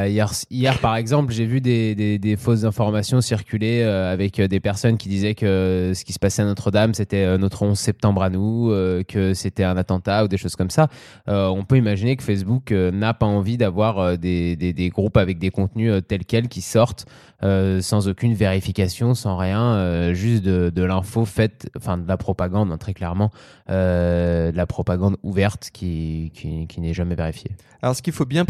hier, 0.08 0.32
hier 0.50 0.80
par 0.80 0.96
exemple, 0.96 1.34
j'ai 1.34 1.46
vu 1.46 1.62
des, 1.62 1.96
des, 1.96 2.36
fausses 2.36 2.64
informations 2.64 3.22
circuler 3.22 3.84
avec 3.84 4.42
des 4.42 4.60
personnes 4.60 4.98
qui 4.98 5.10
disaient 5.10 5.36
que 5.36 5.92
ce 5.96 6.04
qui 6.04 6.14
se 6.14 6.20
passait 6.20 6.42
à 6.42 6.46
Notre-Dame 6.46 6.94
c'était 6.94 7.38
notre 7.38 7.64
11 7.64 7.78
septembre 7.78 8.24
à 8.24 8.30
nous, 8.30 8.70
que 9.08 9.34
c'était 9.34 9.64
un 9.64 9.78
attentat 9.78 10.26
ou 10.26 10.28
des 10.28 10.38
choses 10.38 10.56
comme 10.56 10.70
ça. 10.70 10.88
on 11.28 11.64
peut 11.64 11.78
imaginer 11.78 12.16
que 12.16 12.24
Facebook 12.24 12.72
n'a 12.72 13.14
pas 13.14 13.26
envie 13.26 13.58
d'avoir 13.58 14.18
des, 14.18 14.56
des, 14.56 14.90
groupes 14.90 15.18
avec 15.18 15.40
des 15.40 15.52
contenus 15.52 15.94
tels 16.08 16.26
quels 16.26 16.48
qui 16.48 16.62
sortent 16.62 17.06
sans 17.42 18.08
aucune 18.08 18.34
vérification, 18.34 19.14
sans 19.14 19.38
rien, 19.38 20.14
juste 20.14 20.44
de, 20.44 20.70
de 20.70 20.84
l'info 20.84 21.26
faite, 21.26 21.70
enfin 21.78 21.98
de 21.98 22.08
la 22.08 22.18
propagande 22.18 22.72
hein, 22.72 22.78
très 22.78 22.94
clairement, 22.94 23.32
euh, 23.70 24.52
de 24.52 24.58
la 24.58 24.66
propagande 24.66 25.16
ouverte 25.24 25.70
qui, 25.72 26.34
qui, 26.34 26.82
n'est 26.82 26.94
jamais 26.94 27.16
vérifiée. 27.16 27.52
Alors, 27.82 27.96
ce 27.96 28.02
qu'il 28.02 28.12
faut 28.12 28.26
bien 28.26 28.44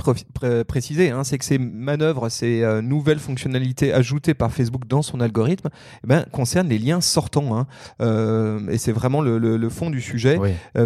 préciser, 0.67 1.11
hein, 1.11 1.23
c'est 1.23 1.37
que 1.37 1.45
ces 1.45 1.59
manœuvres, 1.59 2.29
ces 2.29 2.63
euh, 2.63 2.81
nouvelles 2.81 3.19
fonctionnalités 3.19 3.93
ajoutées 3.93 4.33
par 4.33 4.51
Facebook 4.51 4.87
dans 4.87 5.03
son 5.03 5.19
algorithme, 5.19 5.69
eh 6.03 6.07
ben, 6.07 6.25
concernent 6.31 6.67
les 6.67 6.79
liens 6.79 6.99
sortants. 6.99 7.55
Hein. 7.55 7.67
Euh, 8.01 8.67
et 8.69 8.79
c'est 8.79 8.91
vraiment 8.91 9.21
le, 9.21 9.37
le, 9.37 9.69
fond 9.69 9.91
du 9.91 10.01
sujet. 10.01 10.39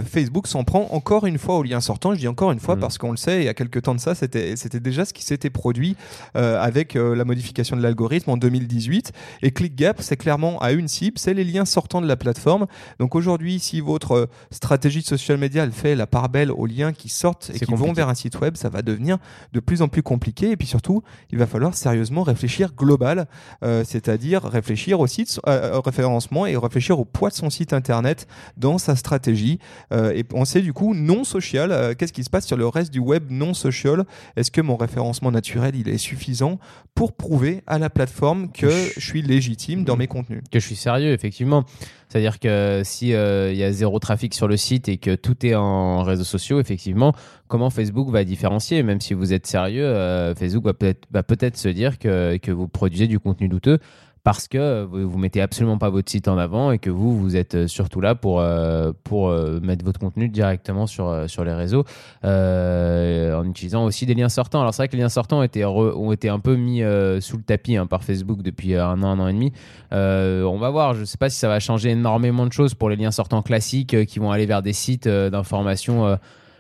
Facebook 0.06 0.48
s'en 0.48 0.66
prend 0.66 0.90
encore 0.92 1.26
une 1.26 1.38
fois 1.38 1.56
aux 1.58 1.64
liens 1.64 1.82
sortants. 1.82 2.14
Je 2.14 2.20
dis 2.20 2.28
encore 2.28 2.52
une 2.52 2.60
fois 2.60 2.76
mm. 2.76 2.80
parce 2.80 2.98
qu'on 2.98 3.12
le 3.12 3.18
sait, 3.18 3.40
il 3.40 3.46
y 3.46 3.50
a 3.50 3.54
quelques 3.54 3.82
temps 3.84 3.96
de 3.96 4.00
ça, 4.02 4.14
c'était 4.14 4.80
déjà 4.82 5.06
ce 5.06 5.14
qui 5.14 5.24
s'était 5.24 5.50
produit 5.50 5.96
avec 6.34 6.96
la 6.96 7.24
modification 7.24 7.78
de 7.78 7.82
l'algorithme 7.82 8.32
en 8.32 8.38
2018. 8.38 9.14
Et 9.42 9.52
ClickGap, 9.52 10.02
c'est 10.02 10.18
clairement 10.18 10.60
à 10.60 10.72
une 10.74 10.90
cible, 10.90 11.18
c'est 11.18 11.34
les 11.34 11.46
liens 11.46 11.66
sortants 11.66 12.02
de 12.02 12.08
la 12.08 12.18
plateforme. 12.18 12.68
Donc 13.00 13.16
aujourd'hui, 13.16 13.60
si 13.60 13.82
votre 13.82 14.17
stratégie 14.52 15.02
de 15.02 15.06
social 15.06 15.38
media, 15.38 15.64
elle 15.64 15.72
fait 15.72 15.96
la 15.96 16.08
part 16.08 16.30
belle 16.30 16.52
aux 16.52 16.66
liens 16.66 16.94
qui 16.94 17.10
sortent 17.10 17.52
et 17.54 17.60
qui 17.60 17.74
vont 17.74 17.94
vers 17.94 18.10
un 18.10 18.16
site 18.16 18.40
web, 18.40 18.56
ça 18.56 18.70
va 18.70 18.82
devenir 18.82 19.18
de 19.54 19.60
plus 19.60 19.82
en 19.82 19.88
plus 19.88 20.04
compliqué. 20.04 20.52
Et 20.52 20.58
puis 20.58 20.68
surtout, 20.68 21.04
il 21.32 21.38
va 21.38 21.48
falloir 21.48 21.74
sérieusement 21.74 22.24
réfléchir 22.24 22.74
global, 22.76 23.28
euh, 23.64 23.84
c'est-à-dire 23.86 24.44
réfléchir 24.44 25.00
au 25.00 25.08
site 25.08 25.40
euh, 25.48 25.80
référencement 25.80 26.46
et 26.46 26.58
réfléchir 26.58 27.00
au 27.00 27.06
poids 27.06 27.30
de 27.30 27.36
son 27.36 27.50
site 27.50 27.74
internet 27.74 28.28
dans 28.58 28.78
sa 28.78 28.96
stratégie 28.96 29.60
euh, 29.92 30.12
et 30.14 30.24
penser 30.24 30.62
du 30.62 30.74
coup 30.74 30.94
non 30.94 31.24
social. 31.24 31.96
Qu'est-ce 31.98 32.14
qui 32.14 32.24
se 32.24 32.30
passe 32.30 32.46
sur 32.46 32.58
le 32.58 32.68
reste 32.68 32.92
du 32.92 33.00
web 33.00 33.26
non 33.30 33.54
social? 33.54 34.06
Est-ce 34.36 34.52
que 34.52 34.62
mon 34.62 34.76
référencement 34.78 35.32
naturel 35.32 35.76
il 35.76 35.90
est 35.90 35.98
suffisant 35.98 36.60
pour 36.96 37.14
prouver 37.14 37.64
à 37.68 37.80
la 37.80 37.90
plateforme 37.90 38.52
que 38.52 38.70
je 38.70 39.00
suis 39.00 39.22
légitime 39.22 39.84
dans 39.84 39.98
mes 39.98 40.08
contenus? 40.08 40.42
Que 40.52 40.60
je 40.60 40.66
suis 40.66 40.76
sérieux, 40.76 41.12
effectivement. 41.14 41.66
C'est-à-dire 42.10 42.40
que 42.40 42.82
si 42.86 43.14
euh, 43.14 43.52
il 43.52 43.58
y 43.58 43.64
a 43.64 43.72
zéro 43.72 44.00
trafic 44.08 44.34
sur 44.34 44.48
le 44.48 44.56
site 44.56 44.88
et 44.88 44.98
que 44.98 45.16
tout 45.16 45.46
est 45.46 45.54
en 45.54 46.02
réseaux 46.02 46.24
sociaux, 46.24 46.62
effectivement, 46.62 47.14
comment 47.50 47.70
Facebook 47.70 48.10
va 48.10 48.24
différencier? 48.24 48.82
Même 48.82 49.02
si 49.02 49.14
vous 49.14 49.34
êtes 49.34 49.46
sérieux, 49.46 49.86
euh, 49.86 50.34
Facebook 50.34 50.64
va 51.12 51.24
peut-être 51.24 51.58
se 51.58 51.68
dire 51.68 52.00
que 52.00 52.52
vous 52.52 52.70
produisez 52.70 53.08
du 53.08 53.20
contenu 53.20 53.50
douteux 53.50 53.80
parce 54.28 54.50
que 54.50 54.84
vous, 54.84 55.10
vous 55.10 55.18
mettez 55.18 55.40
absolument 55.40 55.78
pas 55.78 55.90
votre 55.90 56.12
site 56.12 56.28
en 56.28 56.38
avant 56.38 56.74
et 56.74 56.80
que 56.80 56.90
vous, 56.90 57.18
vous 57.18 57.38
êtes 57.38 57.56
euh, 57.56 57.68
surtout 57.68 58.02
là 58.02 58.14
pour, 58.14 58.42
euh, 58.42 58.92
pour 59.06 59.30
euh, 59.30 59.62
mettre 59.62 59.86
votre 59.86 60.02
contenu 60.02 60.28
directement 60.28 60.86
sur, 60.86 61.30
sur 61.30 61.46
les 61.46 61.54
réseaux 61.54 61.86
en 62.26 63.46
utilisant 63.46 63.86
aussi 63.86 64.06
des 64.06 64.16
liens 64.16 64.28
sortants. 64.28 64.60
Alors 64.60 64.74
c'est 64.74 64.82
vrai 64.82 64.90
que 64.90 64.98
les 64.98 65.02
liens 65.02 65.08
sortants 65.08 65.40
ont 65.40 65.44
été, 65.44 65.64
ont 65.64 66.12
été 66.12 66.28
un 66.28 66.40
peu 66.40 66.58
mis 66.58 66.82
sous 67.22 67.38
le 67.38 67.44
tapis 67.44 67.78
hein, 67.78 67.86
par 67.86 68.04
Facebook 68.04 68.42
depuis 68.42 68.76
un 68.76 69.02
an, 69.02 69.12
un 69.12 69.20
an 69.20 69.28
et 69.30 69.34
demi. 69.34 69.54
on 69.94 70.58
va 70.58 70.72
voir, 70.72 70.94
je 70.94 71.02
ne 71.02 71.06
sais 71.06 71.18
pas 71.18 71.30
si 71.30 71.40
ça 71.40 71.48
va 71.48 71.62
changer 71.62 71.92
énormément 71.92 72.46
de 72.46 72.52
choses 72.52 72.74
pour 72.74 72.90
les 72.90 72.98
liens 72.98 73.12
sortants 73.12 73.42
classiques 73.42 74.06
qui 74.08 74.20
vont 74.20 74.32
aller 74.32 74.46
vers 74.46 74.62
des 74.62 74.74
sites 74.74 75.08
d'information 75.08 76.18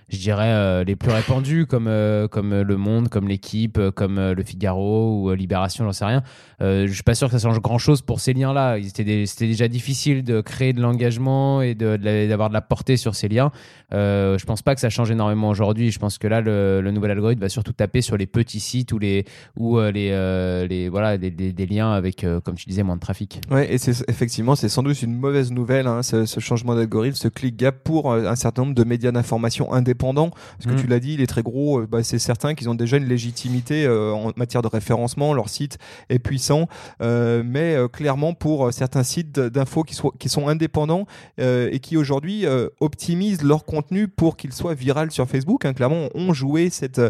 je 0.09 0.19
dirais, 0.19 0.47
euh, 0.47 0.83
les 0.85 0.95
plus 0.95 1.11
répandus, 1.11 1.65
comme, 1.65 1.87
euh, 1.87 2.29
comme 2.29 2.61
Le 2.61 2.77
Monde, 2.77 3.09
comme 3.09 3.27
L'équipe, 3.27 3.77
euh, 3.77 3.91
comme 3.91 4.19
Le 4.19 4.43
Figaro 4.43 5.21
ou 5.21 5.33
Libération, 5.33 5.83
j'en 5.83 5.91
sais 5.91 6.05
rien. 6.05 6.23
je 6.61 6.89
suis 6.91 7.03
pas 7.03 7.15
sûr 7.15 7.27
que 7.27 7.37
ça 7.37 7.39
change 7.39 7.59
grand-chose 7.59 8.01
pour 8.01 8.21
ces 8.21 8.33
liens-là. 8.33 8.77
C'était 8.81 9.25
déjà 9.47 9.67
difficile 9.67 10.23
de 10.23 10.39
créer 10.39 10.71
de 10.71 10.81
l'engagement 10.81 11.61
et 11.61 11.75
d'avoir 11.75 12.49
de, 12.49 12.53
la 12.53 12.61
portée 12.61 12.95
sur 12.95 13.15
ces 13.15 13.27
liens. 13.27 13.51
je 13.91 14.45
pense 14.45 14.61
pas 14.61 14.75
que 14.75 14.81
ça 14.81 14.89
change 14.89 15.11
énormément 15.11 15.49
aujourd'hui. 15.49 15.91
Je 15.91 15.99
pense 15.99 16.17
que 16.17 16.27
là, 16.27 16.39
le, 16.39 16.89
nouvel 16.91 17.11
algorithme 17.11 17.41
va 17.41 17.49
surtout 17.49 17.73
taper 17.73 18.01
sur 18.01 18.15
les 18.15 18.27
petits 18.27 18.61
sites 18.61 18.93
ou 18.93 18.99
les, 18.99 19.25
ou, 19.57 19.79
les, 19.79 20.65
les, 20.69 20.89
voilà, 20.89 21.17
des, 21.17 21.31
des, 21.31 21.65
liens 21.65 21.91
avec, 21.91 22.25
comme 22.45 22.55
tu 22.55 22.65
disais, 22.69 22.83
moins 22.83 22.95
de 22.95 23.01
trafic. 23.01 23.41
Ouais, 23.51 23.73
et 23.73 23.77
c'est 23.77 24.09
effectivement, 24.09 24.55
c'est 24.55 24.69
sans 24.69 24.83
doute 24.83 25.01
une 25.01 25.17
mauvaise 25.17 25.51
nouvelle, 25.51 25.87
hein, 25.87 26.01
ce, 26.01 26.25
ce, 26.25 26.39
changement 26.39 26.75
d'algorithme, 26.75 27.15
ce 27.15 27.27
click 27.27 27.57
gap 27.57 27.83
pour 27.83 28.13
un 28.13 28.35
certain 28.35 28.61
nombre 28.61 28.75
de 28.75 28.83
médias 28.85 29.11
d'information 29.11 29.73
indépendants 29.73 29.96
indépendants, 29.97 30.29
parce 30.29 30.65
que 30.67 30.73
Mm. 30.73 30.81
tu 30.81 30.87
l'as 30.87 30.99
dit, 30.99 31.13
il 31.15 31.21
est 31.21 31.27
très 31.27 31.41
gros, 31.41 31.79
euh, 31.79 31.87
bah, 31.87 32.03
c'est 32.03 32.19
certain 32.19 32.53
qu'ils 32.53 32.69
ont 32.69 32.75
déjà 32.75 32.97
une 32.97 33.05
légitimité 33.07 33.85
euh, 33.85 34.11
en 34.13 34.31
matière 34.35 34.61
de 34.61 34.67
référencement, 34.67 35.33
leur 35.33 35.49
site 35.49 35.77
est 36.09 36.19
puissant, 36.19 36.67
euh, 37.01 37.41
mais 37.45 37.75
clairement 37.91 38.33
pour 38.33 38.71
certains 38.73 39.03
sites 39.03 39.39
d'infos 39.39 39.83
qui, 39.83 39.95
soient- 39.95 40.13
qui 40.19 40.29
sont 40.29 40.47
indépendants 40.47 41.05
et 41.39 41.79
qui 41.79 41.97
aujourd'hui 41.97 42.45
optimisent 42.79 43.43
leur 43.43 43.65
contenu 43.65 44.07
pour 44.07 44.37
qu'il 44.37 44.53
soit 44.53 44.73
viral 44.73 45.11
sur 45.11 45.27
Facebook, 45.27 45.65
hein, 45.65 45.73
clairement 45.73 46.09
ont 46.13 46.33
joué 46.33 46.69
cette, 46.69 47.01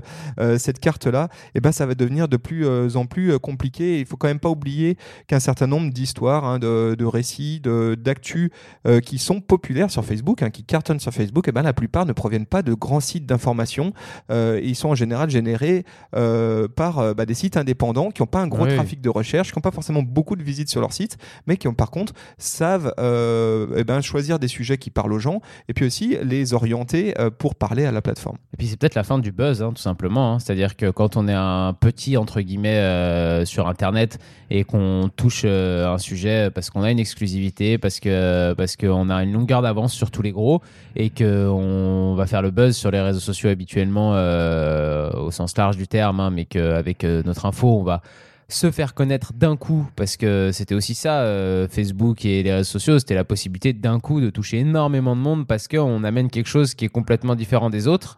cette 0.58 0.80
carte-là, 0.80 1.30
et 1.56 1.60
ben 1.62 1.72
ça 1.72 1.86
va 1.86 1.96
devenir 1.96 2.28
de 2.28 2.38
plus 2.38 2.66
en 2.96 3.06
plus 3.06 3.38
compliqué. 3.40 4.00
Il 4.00 4.06
faut 4.06 4.18
quand 4.18 4.28
même 4.28 4.40
pas 4.40 4.50
oublier 4.50 4.98
qu'un 5.28 5.40
certain 5.40 5.68
nombre 5.68 5.92
d'histoires, 5.92 6.46
hein, 6.46 6.60
de, 6.60 6.96
de 6.98 7.06
récits, 7.06 7.60
de- 7.60 7.96
d'actu 8.00 8.52
euh, 8.86 9.00
qui 9.00 9.18
sont 9.18 9.42
populaires 9.42 9.92
sur 9.92 10.04
Facebook, 10.06 10.42
hein, 10.44 10.50
qui 10.50 10.64
cartonnent 10.64 11.00
sur 11.00 11.12
Facebook, 11.14 11.48
et 11.48 11.52
ben 11.52 11.62
la 11.64 11.74
plupart 11.74 12.06
ne 12.06 12.14
proviennent 12.14 12.46
pas 12.46 12.62
de 12.62 12.74
grands 12.78 13.00
sites 13.00 13.26
d'information. 13.26 13.94
Euh, 14.32 14.60
ils 14.64 14.76
sont 14.76 14.90
en 14.90 14.96
général 14.96 15.30
générés 15.30 15.86
euh, 16.16 16.68
par 16.68 17.00
euh, 17.00 17.14
bah, 17.14 17.26
des 17.26 17.34
sites 17.34 17.58
indépendants 17.58 18.12
qui 18.12 18.22
n'ont 18.22 18.28
pas 18.28 18.40
un 18.40 18.48
gros 18.48 18.64
Oui. 18.66 18.76
trafic 18.76 19.02
de 19.02 19.10
recherche, 19.10 19.52
qui 19.52 19.58
n'ont 19.58 19.62
pas 19.62 19.72
forcément 19.72 20.04
beaucoup 20.04 20.36
de 20.36 20.44
visites 20.44 20.70
sur 20.70 20.82
leur 20.82 20.94
site, 20.94 21.18
mais 21.48 21.58
qui 21.58 21.68
ont 21.68 21.74
par 21.74 21.92
contre 21.92 22.14
savent 22.38 22.94
eh 22.98 23.84
ben, 23.84 24.02
choisir 24.02 24.40
des 24.40 24.48
sujets 24.48 24.78
qui 24.78 24.90
parlent 24.90 25.14
aux 25.14 25.20
gens 25.20 25.42
et 25.70 25.74
puis 25.74 25.86
aussi 25.86 26.18
les 26.24 26.54
orienter 26.54 27.14
pour 27.38 27.56
parler 27.56 27.86
à 27.86 27.92
la 27.92 28.02
plateforme. 28.02 28.38
Et 28.54 28.58
puis 28.58 28.68
c'est 28.68 28.78
peut-être 28.78 28.96
la 28.96 29.04
fin 29.04 29.20
du 29.20 29.32
buzz, 29.32 29.62
hein, 29.62 29.72
tout 29.74 29.82
simplement. 29.82 30.34
hein. 30.34 30.40
C'est-à-dire 30.40 30.76
que 30.76 30.90
quand 30.90 31.18
on 31.18 31.28
est 31.28 31.34
un 31.34 31.74
petit, 31.80 32.18
entre 32.18 32.42
guillemets, 32.42 32.78
euh, 32.78 33.46
sur 33.46 33.68
Internet 33.68 34.20
et 34.50 34.64
qu'on 34.64 35.10
touche 35.16 35.42
euh, 35.46 35.94
un 35.94 35.98
sujet 35.98 36.50
parce 36.52 36.70
qu'on 36.70 36.84
a 36.84 36.92
une 36.92 37.00
exclusivité, 37.00 37.78
parce 37.78 38.00
que 38.00 38.54
parce 38.54 38.76
qu'on 38.76 39.10
a 39.10 39.24
une 39.24 39.34
longueur 39.34 39.62
d'avance 39.62 39.94
sur 39.94 40.12
tous 40.12 40.22
les 40.22 40.32
gros 40.32 40.62
et 40.96 41.10
qu'on 41.10 42.16
va 42.16 42.26
faire 42.28 42.42
le 42.42 42.52
buzz 42.52 42.67
sur 42.74 42.92
les 42.92 43.02
réseaux 43.02 43.20
sociaux 43.20 43.50
habituellement 43.50 44.12
euh, 44.16 45.12
au 45.12 45.32
sens 45.32 45.56
large 45.58 45.78
du 45.78 45.88
terme, 45.88 46.20
hein, 46.20 46.30
mais 46.30 46.46
qu'avec 46.46 47.04
euh, 47.04 47.24
notre 47.26 47.46
info, 47.46 47.68
on 47.80 47.84
va 47.84 48.02
se 48.50 48.72
faire 48.72 48.94
connaître 48.94 49.34
d'un 49.34 49.58
coup, 49.58 49.90
parce 49.96 50.16
que 50.16 50.52
c'était 50.54 50.74
aussi 50.74 50.96
ça, 50.96 51.20
euh, 51.22 51.68
Facebook 51.68 52.24
et 52.26 52.44
les 52.44 52.54
réseaux 52.54 52.72
sociaux, 52.80 52.98
c'était 52.98 53.16
la 53.16 53.26
possibilité 53.26 53.74
d'un 53.74 54.00
coup 54.00 54.22
de 54.22 54.30
toucher 54.30 54.60
énormément 54.60 55.16
de 55.16 55.22
monde 55.22 55.46
parce 55.46 55.68
qu'on 55.68 56.04
amène 56.06 56.30
quelque 56.30 56.48
chose 56.48 56.74
qui 56.74 56.86
est 56.86 56.90
complètement 56.90 57.36
différent 57.36 57.70
des 57.70 57.88
autres. 57.88 58.18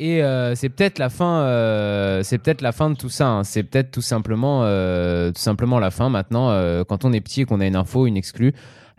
Et 0.00 0.22
c'est 0.54 0.68
peut-être 0.68 1.00
la 1.00 1.08
fin, 1.08 1.42
c'est 2.22 2.38
peut-être 2.38 2.60
la 2.60 2.70
fin 2.70 2.88
de 2.88 2.94
tout 2.94 3.08
ça. 3.08 3.26
hein. 3.26 3.42
C'est 3.42 3.64
peut-être 3.64 3.90
tout 3.90 4.00
simplement, 4.00 4.60
tout 5.32 5.40
simplement 5.40 5.80
la 5.80 5.90
fin. 5.90 6.08
Maintenant, 6.08 6.50
quand 6.84 7.04
on 7.04 7.12
est 7.12 7.20
petit 7.20 7.40
et 7.40 7.44
qu'on 7.46 7.58
a 7.58 7.66
une 7.66 7.74
info, 7.74 8.06
une 8.06 8.16
exclue, 8.16 8.54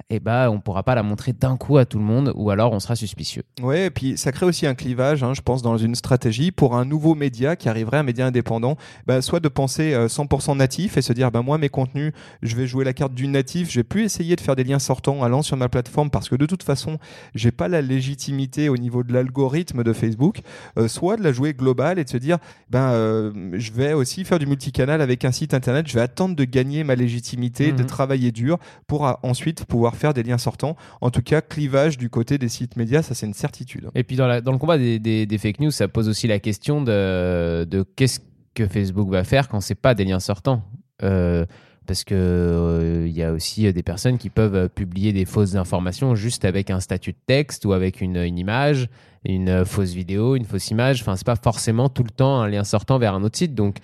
eh 0.10 0.20
ben, 0.20 0.50
on 0.50 0.60
pourra 0.60 0.84
pas 0.84 0.96
la 0.96 1.04
montrer 1.04 1.34
d'un 1.34 1.58
coup 1.58 1.78
à 1.78 1.86
tout 1.86 1.98
le 2.00 2.04
monde, 2.06 2.32
ou 2.36 2.50
alors 2.50 2.72
on 2.74 2.80
sera 2.80 2.96
suspicieux. 2.96 3.44
Ouais, 3.62 3.86
et 3.88 3.90
puis 3.90 4.18
ça 4.18 4.32
crée 4.32 4.46
aussi 4.46 4.66
un 4.68 4.76
clivage, 4.76 5.24
hein, 5.24 5.34
je 5.34 5.42
pense, 5.42 5.62
dans 5.62 5.78
une 5.78 5.96
stratégie 5.96 6.52
pour 6.52 6.76
un 6.76 6.86
nouveau 6.86 7.16
média 7.16 7.56
qui 7.56 7.70
arriverait, 7.70 7.98
un 7.98 8.04
média 8.04 8.26
indépendant, 8.26 8.78
bah, 9.06 9.22
soit 9.22 9.40
de 9.40 9.48
penser 9.50 9.94
euh, 9.94 10.08
100% 10.08 10.58
natif 10.58 10.98
et 10.98 11.02
se 11.02 11.14
dire, 11.14 11.32
bah, 11.32 11.42
moi, 11.42 11.58
mes 11.58 11.70
contenus, 11.70 12.14
je 12.42 12.56
vais 12.56 12.68
jouer 12.68 12.86
la 12.86 12.94
carte 12.94 13.14
du 13.14 13.28
natif, 13.28 13.70
je 13.72 13.80
vais 13.80 13.84
plus 13.84 14.04
essayer 14.04 14.36
de 14.36 14.42
faire 14.42 14.56
des 14.56 14.64
liens 14.64 14.80
sortants 14.80 15.24
allant 15.24 15.42
sur 15.42 15.58
ma 15.58 15.70
plateforme 15.70 16.10
parce 16.10 16.30
que 16.30 16.36
de 16.36 16.46
toute 16.46 16.64
façon, 16.64 16.98
j'ai 17.36 17.52
pas 17.52 17.68
la 17.68 17.82
légitimité 17.82 18.70
au 18.70 18.78
niveau 18.78 19.04
de 19.04 19.14
l'algorithme 19.14 19.84
de 19.84 19.94
Facebook, 19.94 20.40
euh, 20.78 20.88
soit 20.88 21.18
de 21.18 21.24
la 21.24 21.32
jouer 21.32 21.54
globale 21.54 22.00
et 22.00 22.04
de 22.04 22.10
se 22.10 22.18
dire, 22.18 22.38
ben, 22.70 22.90
euh, 22.92 23.52
je 23.54 23.72
vais 23.72 23.94
aussi 23.94 24.24
faire 24.26 24.40
du 24.40 24.46
multicanal 24.46 25.02
avec 25.02 25.26
un 25.26 25.32
site 25.32 25.54
internet, 25.54 25.88
je 25.88 25.94
vais 25.94 26.02
attendre 26.02 26.36
de 26.36 26.44
gagner 26.44 26.84
ma 26.84 26.96
légitimité, 26.96 27.72
de 27.72 27.82
Mhm. 27.84 27.86
travailler 27.88 28.32
dur 28.32 28.58
pour 28.88 29.08
euh, 29.08 29.14
ensuite 29.24 29.66
pouvoir 29.66 29.89
faire 29.96 30.14
des 30.14 30.24
liens 30.24 30.38
sortants. 30.38 30.76
En 31.02 31.12
tout 31.12 31.22
cas, 31.22 31.42
clivage 31.42 31.98
du 31.98 32.10
côté 32.10 32.38
des 32.38 32.50
sites 32.50 32.76
médias, 32.76 33.02
ça 33.02 33.14
c'est 33.14 33.26
une 33.26 33.34
certitude. 33.34 33.90
Et 33.96 34.04
puis 34.04 34.16
dans, 34.16 34.28
le 34.28 34.58
combat 34.58 34.78
des, 34.78 35.38
fake 35.40 35.60
news, 35.60 35.72
ça 35.72 35.88
pose 35.88 36.10
aussi 36.10 36.28
la 36.28 36.40
question 36.40 36.82
de, 36.82 37.86
qu'est-ce 37.96 38.20
que 38.54 38.68
Facebook 38.68 39.10
va 39.10 39.24
faire 39.24 39.48
quand 39.48 39.62
c'est 39.62 39.76
pas 39.76 39.94
des 39.94 40.06
liens 40.06 40.20
sortants. 40.20 40.64
Euh, 41.04 41.46
parce 41.90 42.04
que 42.04 42.14
euh, 42.14 43.08
il 43.08 43.18
y 43.18 43.24
a 43.24 43.32
aussi 43.32 43.74
des 43.74 43.82
personnes 43.82 44.20
qui 44.20 44.30
peuvent 44.30 44.54
euh, 44.54 44.68
publier 44.68 45.12
des 45.12 45.26
fausses 45.26 45.56
informations 45.56 46.14
juste 46.14 46.46
avec 46.46 46.70
un 46.70 46.80
statut 46.80 47.14
de 47.14 47.18
texte 47.26 47.66
ou 47.66 47.74
avec 47.74 48.00
une, 48.00 48.18
une 48.18 48.38
image, 48.38 48.90
une 49.26 49.50
euh, 49.50 49.66
fausse 49.66 49.94
vidéo, 49.94 50.36
une 50.36 50.46
fausse 50.46 50.70
image. 50.70 51.02
Enfin, 51.02 51.16
c'est 51.16 51.26
pas 51.26 51.36
forcément 51.36 51.90
tout 51.90 52.04
le 52.04 52.12
temps 52.12 52.42
un 52.42 52.48
lien 52.48 52.64
sortant 52.64 53.00
vers 53.00 53.16
un 53.16 53.24
autre 53.24 53.40
site. 53.40 53.56
Donc, 53.56 53.78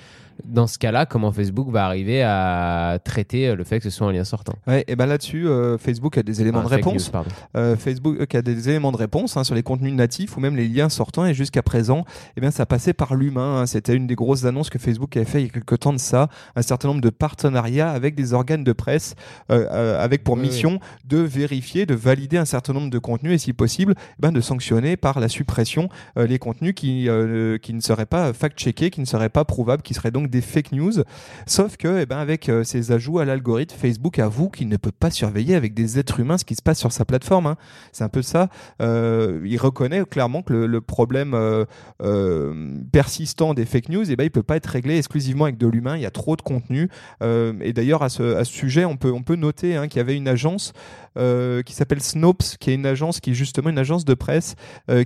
dans 0.43 0.67
ce 0.67 0.77
cas-là, 0.77 1.05
comment 1.05 1.31
Facebook 1.31 1.69
va 1.69 1.85
arriver 1.85 2.21
à 2.23 2.99
traiter 3.03 3.47
euh, 3.47 3.55
le 3.55 3.63
fait 3.63 3.77
que 3.79 3.85
ce 3.85 3.89
soit 3.89 4.07
un 4.07 4.11
lien 4.11 4.23
sortant? 4.23 4.53
Ouais, 4.67 4.83
et 4.87 4.95
ben 4.95 5.05
là-dessus, 5.05 5.47
euh, 5.47 5.77
Facebook 5.77 6.17
a 6.17 6.23
des 6.23 6.41
éléments 6.41 6.59
Enfin, 6.59 6.69
de 6.69 6.73
réponse. 6.75 7.11
news. 7.13 7.21
Euh, 7.55 7.75
Facebook 7.75 8.17
euh, 8.19 8.39
a 8.39 8.41
des 8.41 8.69
éléments 8.69 8.91
de 8.91 8.97
réponse 8.97 9.37
hein, 9.37 9.43
sur 9.43 9.55
les 9.55 9.63
contenus 9.63 9.93
natifs 9.93 10.35
ou 10.37 10.39
même 10.39 10.55
les 10.55 10.67
liens 10.67 10.89
sortants. 10.89 11.25
Et 11.25 11.33
jusqu'à 11.33 11.63
présent, 11.63 12.03
eh 12.37 12.41
bien, 12.41 12.51
ça 12.51 12.65
passait 12.65 12.93
par 12.93 13.15
l'humain. 13.15 13.61
hein. 13.61 13.65
C'était 13.65 13.95
une 13.95 14.07
des 14.07 14.15
grosses 14.15 14.45
annonces 14.45 14.69
que 14.69 14.79
Facebook 14.79 15.15
avait 15.17 15.25
fait 15.25 15.41
il 15.41 15.45
y 15.45 15.49
a 15.49 15.51
quelques 15.53 15.79
temps 15.79 15.93
de 15.93 15.97
ça. 15.99 16.29
Un 16.55 16.61
certain 16.61 16.89
nombre 16.89 17.01
de 17.01 17.09
partenariats 17.09 17.89
avec 17.91 18.15
des 18.15 18.33
organes 18.33 18.63
de 18.63 18.73
presse, 18.73 19.15
euh, 19.51 19.65
euh, 19.71 20.03
avec 20.03 20.23
pour 20.23 20.35
Oui, 20.35 20.41
mission 20.41 20.79
de 21.05 21.17
vérifier, 21.17 21.85
de 21.85 21.95
valider 21.95 22.37
un 22.37 22.45
certain 22.45 22.73
nombre 22.73 22.89
de 22.89 22.99
contenus 22.99 23.33
et 23.33 23.37
si 23.37 23.53
possible, 23.53 23.93
eh 23.97 24.01
ben, 24.19 24.31
de 24.31 24.41
sanctionner 24.41 24.97
par 24.97 25.19
la 25.19 25.29
suppression 25.29 25.89
euh, 26.17 26.27
les 26.27 26.39
contenus 26.39 26.73
qui, 26.75 27.09
euh, 27.09 27.57
qui 27.57 27.73
ne 27.73 27.79
seraient 27.81 28.05
pas 28.05 28.33
fact-checkés, 28.33 28.89
qui 28.89 28.99
ne 29.01 29.05
seraient 29.05 29.29
pas 29.29 29.45
prouvables, 29.45 29.81
qui 29.81 29.93
seraient 29.93 30.11
donc 30.11 30.24
des 30.29 30.41
fake 30.41 30.71
news. 30.71 31.03
Sauf 31.47 31.77
que, 31.77 32.01
eh 32.01 32.05
ben, 32.05 32.17
avec 32.17 32.49
euh, 32.49 32.63
ces 32.63 32.91
ajouts 32.91 33.19
à 33.19 33.25
l'algorithme, 33.25 33.75
Facebook 33.77 34.19
avoue 34.19 34.49
qu'il 34.49 34.67
ne 34.67 34.77
peut 34.77 34.91
pas 34.91 35.11
surveiller 35.11 35.55
avec 35.55 35.73
des 35.73 35.99
êtres 35.99 36.19
humains 36.19 36.37
ce 36.37 36.45
qui 36.45 36.55
se 36.55 36.61
passe 36.61 36.79
sur 36.79 36.91
sa 36.91 37.05
plateforme. 37.05 37.47
hein. 37.47 37.57
C'est 37.91 38.03
un 38.03 38.09
peu 38.09 38.21
ça. 38.21 38.49
Euh, 38.81 39.41
il 39.45 39.57
reconnaît 39.57 40.03
clairement 40.05 40.41
que 40.41 40.53
le, 40.53 40.81
problème 40.81 41.33
euh, 41.33 42.81
persistant 42.91 43.53
des 43.53 43.65
fake 43.65 43.89
news, 43.89 44.09
eh 44.09 44.15
ben, 44.15 44.23
il 44.23 44.31
peut 44.31 44.43
pas 44.43 44.55
être 44.55 44.67
réglé 44.67 44.97
exclusivement 44.97 45.45
avec 45.45 45.57
de 45.57 45.67
l'humain. 45.67 45.95
Il 45.95 46.01
y 46.01 46.05
a 46.05 46.11
trop 46.11 46.35
de 46.35 46.41
contenu. 46.41 46.89
Et 47.21 47.73
d'ailleurs, 47.73 48.03
à 48.03 48.09
ce, 48.09 48.43
sujet, 48.43 48.85
on 48.85 48.97
peut, 48.97 49.11
on 49.11 49.23
peut 49.23 49.35
noter 49.35 49.75
hein, 49.75 49.87
qu'il 49.87 49.97
y 49.97 50.01
avait 50.01 50.15
une 50.15 50.27
agence 50.27 50.73
qui 51.15 51.73
s'appelle 51.73 52.01
Snopes, 52.01 52.57
qui 52.59 52.71
est 52.71 52.75
une 52.75 52.85
agence 52.85 53.19
qui 53.21 53.31
est 53.31 53.33
justement 53.33 53.69
une 53.69 53.77
agence 53.77 54.03
de 54.03 54.13
presse 54.13 54.55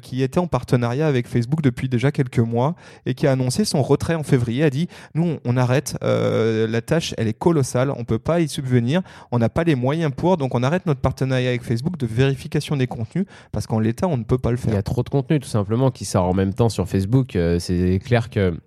qui 0.02 0.24
était 0.24 0.40
en 0.40 0.48
partenariat 0.48 1.08
avec 1.08 1.28
Facebook 1.28 1.62
depuis 1.62 1.88
déjà 1.88 2.12
quelques 2.12 2.40
mois 2.40 2.76
et 3.06 3.14
qui 3.14 3.28
a 3.28 3.32
annoncé 3.32 3.66
son 3.66 3.82
retrait 3.82 4.16
en 4.16 4.24
février. 4.24 4.64
A 4.64 4.70
dit 4.70 4.88
nous, 5.16 5.38
on, 5.44 5.58
arrête. 5.58 5.98
euh, 6.04 6.68
la 6.68 6.82
tâche, 6.82 7.13
elle 7.18 7.28
est 7.28 7.38
colossale. 7.38 7.92
On 7.96 8.04
peut 8.04 8.20
pas 8.20 8.39
y 8.39 8.48
subvenir. 8.48 9.01
On 9.32 9.39
n'a 9.39 9.50
pas 9.50 9.63
les 9.63 9.75
moyens 9.75 10.12
pour. 10.16 10.38
Donc, 10.38 10.56
on 10.56 10.63
arrête 10.63 10.86
notre 10.86 11.01
partenariat 11.01 11.50
avec 11.50 11.63
Facebook 11.63 11.98
de 11.98 12.06
vérification 12.06 12.75
des 12.75 12.88
contenus 12.88 13.25
parce 13.51 13.68
qu'en 13.68 13.80
l'état, 13.80 14.08
on 14.08 14.18
ne 14.18 14.24
peut 14.24 14.38
pas 14.38 14.51
le 14.51 14.58
Il 14.58 14.66
y 14.66 14.70
faire. 14.70 14.78
a 14.80 14.84
trop 14.84 15.04
de 15.04 15.10
contenu 15.10 15.39
tout 15.39 15.48
simplement 15.48 15.92
qui 15.92 16.06
sort 16.06 16.25
en 16.25 16.34
même 16.34 16.54
temps 16.54 16.70
sur 16.70 16.88
Facebook. 16.88 17.36
Euh, 17.36 17.60
c'est 17.60 18.00
clair 18.04 18.30
que 18.30 18.58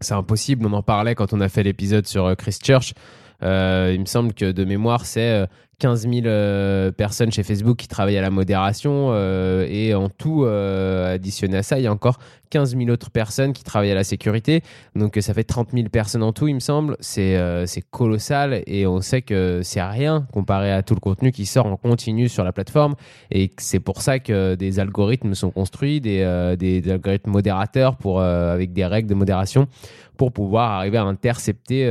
c'est 0.00 0.14
impossible. 0.14 0.66
On 0.66 0.72
en 0.72 0.82
parlait 0.82 1.14
quand 1.14 1.32
on 1.32 1.40
a 1.40 1.48
fait 1.48 1.62
l'épisode 1.62 2.06
sur 2.06 2.24
euh, 2.26 2.34
Christchurch. 2.34 2.94
Euh, 3.42 3.92
il 3.94 4.00
me 4.00 4.06
semble 4.06 4.32
que 4.34 4.50
de 4.52 4.64
mémoire, 4.64 5.04
c'est 5.06 5.46
15 5.80 6.02
000 6.02 6.26
euh, 6.26 6.92
personnes 6.92 7.32
chez 7.32 7.42
Facebook 7.42 7.78
qui 7.78 7.88
travaillent 7.88 8.18
à 8.18 8.22
la 8.22 8.30
modération 8.30 9.08
euh, 9.10 9.66
et 9.68 9.94
en 9.94 10.08
tout, 10.10 10.44
euh, 10.44 11.14
additionné 11.14 11.56
à 11.56 11.62
ça, 11.62 11.78
il 11.78 11.82
y 11.82 11.86
a 11.86 11.92
encore 11.92 12.18
15 12.50 12.76
000 12.76 12.90
autres 12.90 13.10
personnes 13.10 13.52
qui 13.54 13.64
travaillent 13.64 13.90
à 13.90 13.94
la 13.94 14.04
sécurité. 14.04 14.62
Donc 14.94 15.16
euh, 15.16 15.20
ça 15.22 15.32
fait 15.32 15.44
30 15.44 15.70
000 15.72 15.88
personnes 15.88 16.22
en 16.22 16.32
tout, 16.32 16.48
il 16.48 16.54
me 16.54 16.60
semble. 16.60 16.96
C'est 17.00 17.82
colossal 17.90 18.62
et 18.66 18.86
on 18.86 19.00
sait 19.00 19.22
que 19.22 19.60
c'est 19.62 19.82
rien 19.82 20.26
comparé 20.32 20.70
à 20.70 20.82
tout 20.82 20.94
le 20.94 21.00
contenu 21.00 21.32
qui 21.32 21.46
sort 21.46 21.66
en 21.66 21.76
continu 21.76 22.28
sur 22.28 22.44
la 22.44 22.52
plateforme. 22.52 22.94
Et 23.30 23.50
c'est 23.56 23.80
pour 23.80 24.02
ça 24.02 24.18
que 24.18 24.54
des 24.56 24.80
algorithmes 24.80 25.34
sont 25.34 25.50
construits, 25.50 26.00
des, 26.00 26.54
des, 26.58 26.82
des 26.82 26.90
algorithmes 26.90 27.30
modérateurs 27.30 27.96
pour, 27.96 28.20
avec 28.20 28.74
des 28.74 28.84
règles 28.84 29.08
de 29.08 29.14
modération 29.14 29.66
pour 30.18 30.32
pouvoir 30.32 30.72
arriver 30.72 30.98
à 30.98 31.04
intercepter 31.04 31.88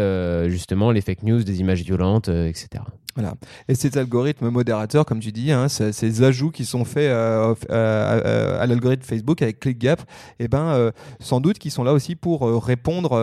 justement 0.48 0.92
les 0.92 1.02
fake 1.02 1.24
news, 1.24 1.44
des 1.44 1.62
images 1.62 1.82
violentes, 1.82 2.30
etc. 2.30 2.84
Voilà. 3.16 3.34
Et 3.68 3.76
ces 3.76 3.98
algorithmes 3.98 4.50
modérateurs, 4.50 5.06
comme 5.06 5.20
tu 5.20 5.32
dis, 5.32 5.52
hein, 5.52 5.68
ces, 5.68 6.24
ajouts 6.24 6.52
qui 6.52 6.66
sont 6.66 6.86
faits 6.86 7.10
euh, 7.10 7.56
euh, 7.70 8.22
euh, 8.26 8.62
à 8.62 8.68
l'algorithme 8.68 9.04
Facebook 9.04 9.42
avec 9.42 9.60
ClickGap, 9.60 10.02
eh 10.40 10.48
ben, 10.48 10.92
sans 11.20 11.42
doute 11.42 11.58
qu'ils 11.60 11.72
sont 11.72 11.84
là 11.84 11.94
aussi 11.94 12.16
pour 12.16 12.64
répondre 12.64 13.14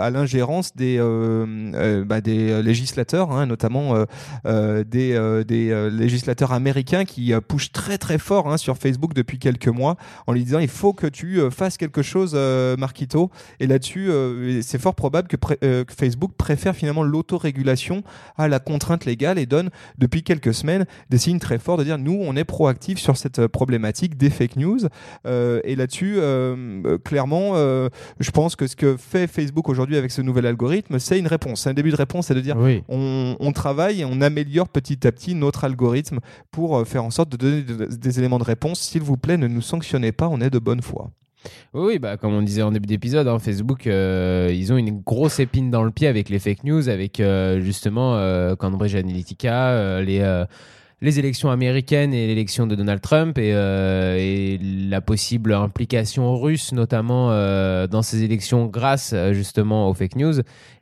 à 0.00 0.10
l'ingérence 0.10 0.74
des, 0.74 0.98
législateurs, 2.62 3.46
notamment 3.46 4.04
des, 4.44 5.90
législateurs 5.92 6.52
américains 6.52 7.04
qui 7.04 7.32
poussent 7.46 7.72
très 7.72 7.98
très 7.98 8.18
fort 8.18 8.50
hein, 8.50 8.56
sur 8.56 8.78
Facebook 8.78 9.12
depuis 9.14 9.38
quelques 9.38 9.68
mois 9.68 9.96
en 10.26 10.32
lui 10.32 10.44
disant 10.44 10.58
il 10.58 10.68
faut 10.68 10.92
que 10.92 11.06
tu 11.06 11.40
fasses 11.50 11.76
quelque 11.76 12.02
chose, 12.02 12.34
Marquito. 12.78 13.30
Et 13.58 13.66
là-dessus, 13.66 14.10
c'est 14.62 14.80
fort 14.80 14.94
probable 14.94 15.28
que, 15.28 15.36
que 15.36 15.92
Facebook 15.92 16.32
préfère 16.36 16.74
finalement 16.74 17.02
l'autorégulation 17.02 18.02
à 18.36 18.48
la 18.48 18.58
contrainte 18.58 19.04
légale 19.10 19.38
et 19.38 19.46
donne 19.46 19.70
depuis 19.98 20.22
quelques 20.22 20.54
semaines 20.54 20.86
des 21.10 21.18
signes 21.18 21.38
très 21.38 21.58
forts 21.58 21.76
de 21.76 21.84
dire 21.84 21.98
nous, 21.98 22.18
on 22.20 22.36
est 22.36 22.44
proactif 22.44 22.98
sur 22.98 23.16
cette 23.16 23.46
problématique 23.48 24.16
des 24.16 24.30
fake 24.30 24.56
news. 24.56 24.80
et 25.26 25.76
là-dessus, 25.76 26.18
clairement, 27.04 27.54
je 27.54 28.30
pense 28.30 28.56
que 28.56 28.66
ce 28.66 28.76
que 28.76 28.96
fait 28.96 29.26
Facebook 29.26 29.68
aujourd'hui 29.68 29.96
avec 29.96 30.10
ce 30.10 30.22
nouvel 30.22 30.46
algorithme, 30.46 30.98
c'est 30.98 31.18
une 31.18 31.26
réponse. 31.26 31.66
Un 31.66 31.74
début 31.74 31.90
de 31.90 31.96
réponse, 31.96 32.28
c'est 32.28 32.34
de 32.34 32.40
dire 32.40 32.56
on, 32.88 33.36
on, 33.38 33.52
travaille 33.52 34.02
et 34.02 34.04
on 34.04 34.20
améliore 34.20 34.68
petit 34.68 35.06
à 35.06 35.12
petit 35.12 35.34
notre 35.34 35.64
algorithme 35.64 36.20
pour 36.50 36.86
faire 36.86 37.04
en 37.04 37.10
sorte 37.10 37.30
de 37.30 37.36
donner 37.36 37.62
des 37.62 38.18
éléments 38.18 38.38
de 38.38 38.44
réponse. 38.44 38.80
S'il 38.80 39.02
vous 39.02 39.16
plaît, 39.16 39.36
ne 39.36 39.48
nous 39.48 39.62
sanctionnez 39.62 40.12
pas, 40.12 40.28
on 40.28 40.40
est 40.40 40.50
de 40.50 40.58
bonne 40.58 40.82
foi. 40.82 41.10
Oui, 41.72 41.98
bah, 41.98 42.16
comme 42.16 42.34
on 42.34 42.42
disait 42.42 42.62
en 42.62 42.72
début 42.72 42.86
d'épisode, 42.86 43.28
hein, 43.28 43.38
Facebook, 43.38 43.86
euh, 43.86 44.52
ils 44.52 44.72
ont 44.72 44.76
une 44.76 45.00
grosse 45.00 45.38
épine 45.40 45.70
dans 45.70 45.84
le 45.84 45.90
pied 45.90 46.08
avec 46.08 46.28
les 46.28 46.38
fake 46.38 46.64
news, 46.64 46.88
avec 46.88 47.20
euh, 47.20 47.60
justement 47.60 48.16
euh, 48.16 48.56
Cambridge 48.56 48.94
Analytica, 48.94 50.00
les 50.02 50.44
les 51.02 51.18
élections 51.18 51.50
américaines 51.50 52.12
et 52.12 52.26
l'élection 52.26 52.66
de 52.66 52.74
Donald 52.74 53.00
Trump 53.00 53.38
et, 53.38 53.52
et, 53.52 54.58
la 54.60 55.00
possible 55.00 55.54
implication 55.54 56.38
russe 56.38 56.72
notamment 56.72 57.28
dans 57.86 58.02
ces 58.02 58.22
élections 58.22 58.66
grâce 58.66 59.14
justement 59.32 59.88
aux 59.88 59.94
fake 59.94 60.16
news 60.16 60.34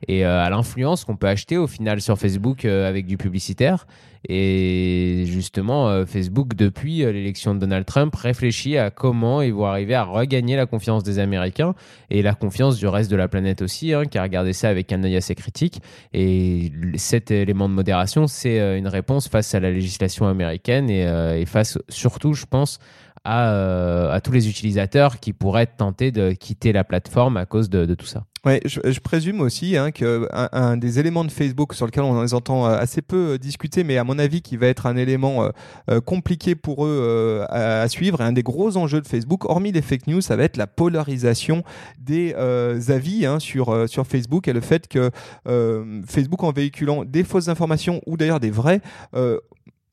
et 0.09 0.25
à 0.25 0.49
l'influence 0.49 1.05
qu'on 1.05 1.15
peut 1.15 1.29
acheter 1.29 1.57
au 1.57 1.67
final 1.67 2.01
sur 2.01 2.17
Facebook 2.17 2.65
avec 2.65 3.05
du 3.05 3.15
publicitaire. 3.15 3.87
Et 4.27 5.23
justement, 5.27 5.87
euh, 5.87 6.05
Facebook, 6.05 6.55
depuis 6.55 7.03
euh, 7.03 7.11
l'élection 7.11 7.55
de 7.55 7.59
Donald 7.59 7.85
Trump, 7.85 8.13
réfléchit 8.15 8.77
à 8.77 8.89
comment 8.89 9.41
ils 9.41 9.53
vont 9.53 9.65
arriver 9.65 9.95
à 9.95 10.03
regagner 10.03 10.57
la 10.57 10.65
confiance 10.65 11.03
des 11.03 11.19
Américains 11.19 11.73
et 12.09 12.21
la 12.21 12.33
confiance 12.33 12.77
du 12.77 12.87
reste 12.87 13.09
de 13.09 13.15
la 13.15 13.29
planète 13.29 13.61
aussi, 13.61 13.93
hein, 13.93 14.05
qui 14.05 14.17
a 14.17 14.23
regardé 14.23 14.51
ça 14.51 14.69
avec 14.69 14.91
un 14.91 15.03
œil 15.03 15.15
assez 15.15 15.35
critique. 15.35 15.81
Et 16.13 16.71
cet 16.95 17.31
élément 17.31 17.69
de 17.69 17.73
modération, 17.73 18.27
c'est 18.27 18.59
euh, 18.59 18.77
une 18.77 18.87
réponse 18.87 19.29
face 19.29 19.55
à 19.55 19.61
la 19.61 19.71
législation 19.71 20.27
américaine 20.27 20.89
et, 20.89 21.45
face 21.45 21.77
surtout, 21.87 22.33
je 22.33 22.45
pense, 22.45 22.79
à, 23.23 24.19
tous 24.23 24.31
les 24.31 24.49
utilisateurs 24.49 25.19
qui 25.19 25.33
pourraient 25.33 25.63
être 25.63 25.77
tentés 25.77 26.11
de 26.11 26.31
quitter 26.33 26.73
la 26.73 26.83
plateforme 26.83 27.37
à 27.37 27.45
cause 27.45 27.69
de 27.69 27.93
tout 27.95 28.05
ça. 28.05 28.25
Ouais, 28.45 28.61
je, 28.63 28.79
je, 28.85 28.99
présume 29.01 29.41
aussi 29.41 29.75
hein, 29.75 29.91
que 29.91 30.27
un, 30.31 30.77
des 30.77 30.97
éléments 30.97 31.25
de 31.25 31.31
Facebook 31.31 31.73
sur 31.73 31.85
lequel 31.85 32.03
on 32.03 32.21
les 32.21 32.33
entend 32.33 32.65
euh, 32.65 32.77
assez 32.77 33.01
peu 33.01 33.33
euh, 33.33 33.37
discuter, 33.37 33.83
mais 33.83 33.97
à 33.97 34.05
mon 34.05 34.17
avis 34.17 34.41
qui 34.41 34.55
va 34.55 34.67
être 34.67 34.85
un 34.85 34.95
élément 34.95 35.49
euh, 35.89 35.99
compliqué 35.99 36.55
pour 36.55 36.85
eux 36.85 37.45
à, 37.49 37.87
suivre, 37.89 38.21
et 38.21 38.23
un 38.23 38.31
des 38.31 38.43
gros 38.43 38.77
enjeux 38.77 39.01
de 39.01 39.07
Facebook, 39.07 39.43
hormis 39.43 39.73
les 39.73 39.81
fake 39.81 40.07
news, 40.07 40.21
ça 40.21 40.37
va 40.37 40.43
être 40.43 40.55
la 40.55 40.67
polarisation 40.67 41.63
des 41.99 42.33
avis 42.89 43.25
hein, 43.25 43.39
sur 43.39 43.89
sur 43.89 44.07
Facebook 44.07 44.47
et 44.47 44.53
le 44.53 44.61
fait 44.61 44.87
que 44.87 45.11
Facebook 46.07 46.43
en 46.43 46.51
véhiculant 46.51 47.03
des 47.03 47.23
fausses 47.23 47.49
informations 47.49 48.01
ou 48.05 48.15
d'ailleurs 48.15 48.39
des 48.39 48.51
vraies 48.51 48.81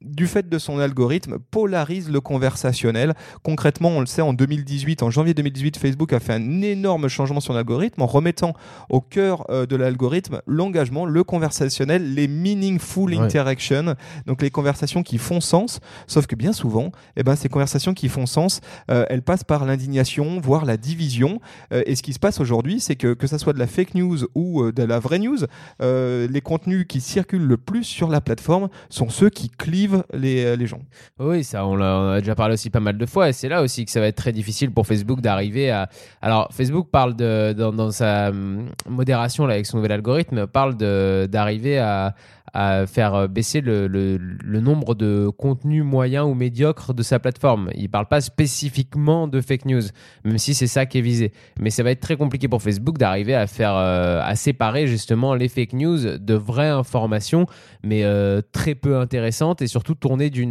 du 0.03 0.27
fait 0.27 0.49
de 0.49 0.59
son 0.59 0.79
algorithme, 0.79 1.39
polarise 1.51 2.11
le 2.11 2.21
conversationnel. 2.21 3.15
Concrètement, 3.43 3.89
on 3.91 4.01
le 4.01 4.07
sait, 4.07 4.23
en 4.23 4.35
2018, 4.35 5.03
en 5.03 5.11
janvier 5.11 5.33
2018, 5.33 5.79
Facebook 5.79 6.13
a 6.13 6.21
fait 6.21 6.35
un 6.35 6.63
énorme 6.63 7.09
changement 7.09 7.41
sur 7.41 7.55
l'algorithme 7.55 8.03
en 8.03 8.07
remettant 8.07 8.53
au 8.91 9.01
cœur 9.01 9.47
euh, 9.51 9.65
de 9.65 9.75
l'algorithme 9.75 10.43
l'engagement, 10.47 11.07
le 11.07 11.25
conversationnel, 11.25 12.15
les 12.15 12.29
meaningful 12.29 13.15
interactions, 13.15 13.95
donc 14.27 14.43
les 14.43 14.51
conversations 14.51 15.03
qui 15.03 15.19
font 15.19 15.41
sens. 15.41 15.81
Sauf 16.07 16.27
que 16.27 16.37
bien 16.37 16.53
souvent, 16.53 16.93
eh 17.17 17.23
ben, 17.23 17.35
ces 17.35 17.49
conversations 17.49 17.95
qui 17.95 18.09
font 18.09 18.27
sens, 18.27 18.61
euh, 18.91 19.07
elles 19.09 19.23
passent 19.23 19.45
par 19.45 19.65
l'indignation, 19.65 20.41
voire 20.41 20.67
la 20.67 20.77
division. 20.77 21.41
Euh, 21.73 21.83
et 21.87 21.97
ce 21.97 22.03
qui 22.03 22.13
se 22.13 22.19
passe 22.19 22.41
aujourd'hui, 22.41 22.81
c'est 22.81 22.97
que 22.97 23.15
que 23.15 23.27
ça 23.27 23.39
soit 23.39 23.55
de 23.55 23.59
la 23.59 23.67
fake 23.67 23.95
news 23.95 24.19
ou 24.35 24.71
de 24.71 24.83
la 24.83 24.99
vraie 24.99 25.19
news, 25.19 25.39
les 25.81 26.41
contenus 26.43 26.87
qui 26.87 27.01
circulent 27.01 27.47
le 27.47 27.57
plus 27.57 27.85
sur 27.85 28.09
la 28.09 28.21
plateforme 28.21 28.69
sont 28.91 29.09
ceux 29.09 29.31
qui 29.31 29.49
clivent 29.49 29.86
euh, 29.95 30.57
les, 30.57 30.67
gens. 30.67 30.81
Oui, 31.19 31.45
ça, 31.45 31.67
on, 31.67 31.81
a, 31.81 32.21
déjà 32.21 32.35
parlé 32.35 32.55
aussi 32.55 32.71
pas 32.71 32.81
mal 32.81 32.99
de 32.99 33.07
fois, 33.07 33.29
et 33.29 33.33
c'est 33.33 33.49
là 33.49 33.63
aussi 33.63 33.85
que 33.85 33.91
ça 33.91 34.01
va 34.01 34.07
être 34.07 34.17
très 34.17 34.33
difficile 34.33 34.71
pour 34.71 34.87
Facebook 34.87 35.21
d'arriver 35.21 35.71
à. 35.71 35.89
Alors, 36.23 36.49
Facebook 36.53 36.89
parle 36.91 37.17
de, 37.17 37.53
dans, 37.53 37.91
sa 37.91 38.31
hum, 38.31 38.69
modération 38.89 39.47
là, 39.47 39.55
avec 39.55 39.67
son 39.67 39.79
nouvel 39.79 39.93
algorithme, 39.93 40.47
parle 40.47 40.77
d'arriver 40.77 41.79
à, 41.79 42.15
à 42.57 42.87
faire 42.87 43.15
euh, 43.15 43.29
baisser 43.29 43.61
le, 43.61 44.19
nombre 44.61 44.95
de 44.95 45.29
contenus 45.29 45.85
moyens 45.85 46.27
ou 46.27 46.33
médiocres 46.33 46.95
de 46.95 47.03
sa 47.03 47.19
plateforme. 47.19 47.69
Il 47.75 47.83
ne 47.83 47.89
parle 47.89 48.07
pas 48.07 48.23
spécifiquement 48.23 49.29
de 49.29 49.43
fake 49.43 49.67
news, 49.67 49.83
même 50.25 50.39
si 50.39 50.55
c'est 50.55 50.67
ça 50.67 50.87
qui 50.87 50.99
est 50.99 51.03
visé. 51.03 51.33
Mais 51.61 51.69
ça 51.69 51.83
va 51.83 51.91
être 51.91 52.01
très 52.01 52.17
compliqué 52.17 52.49
pour 52.49 52.63
Facebook 52.63 52.97
d'arriver 52.97 53.35
à 53.35 53.47
faire 53.47 53.75
euh, 53.77 54.23
à 54.25 54.35
séparer 54.37 54.87
justement 54.87 55.35
les 55.35 55.49
fake 55.49 55.75
news 55.75 56.19
de 56.19 56.35
vraies 56.35 56.71
informations, 56.71 57.47
mais 57.83 58.05
euh, 58.05 58.41
très 58.53 58.75
peu 58.75 58.97
intéressantes 58.97 59.61
et 59.61 59.67
surtout 59.67 59.95
tournées 59.95 60.31
d'une 60.31 60.47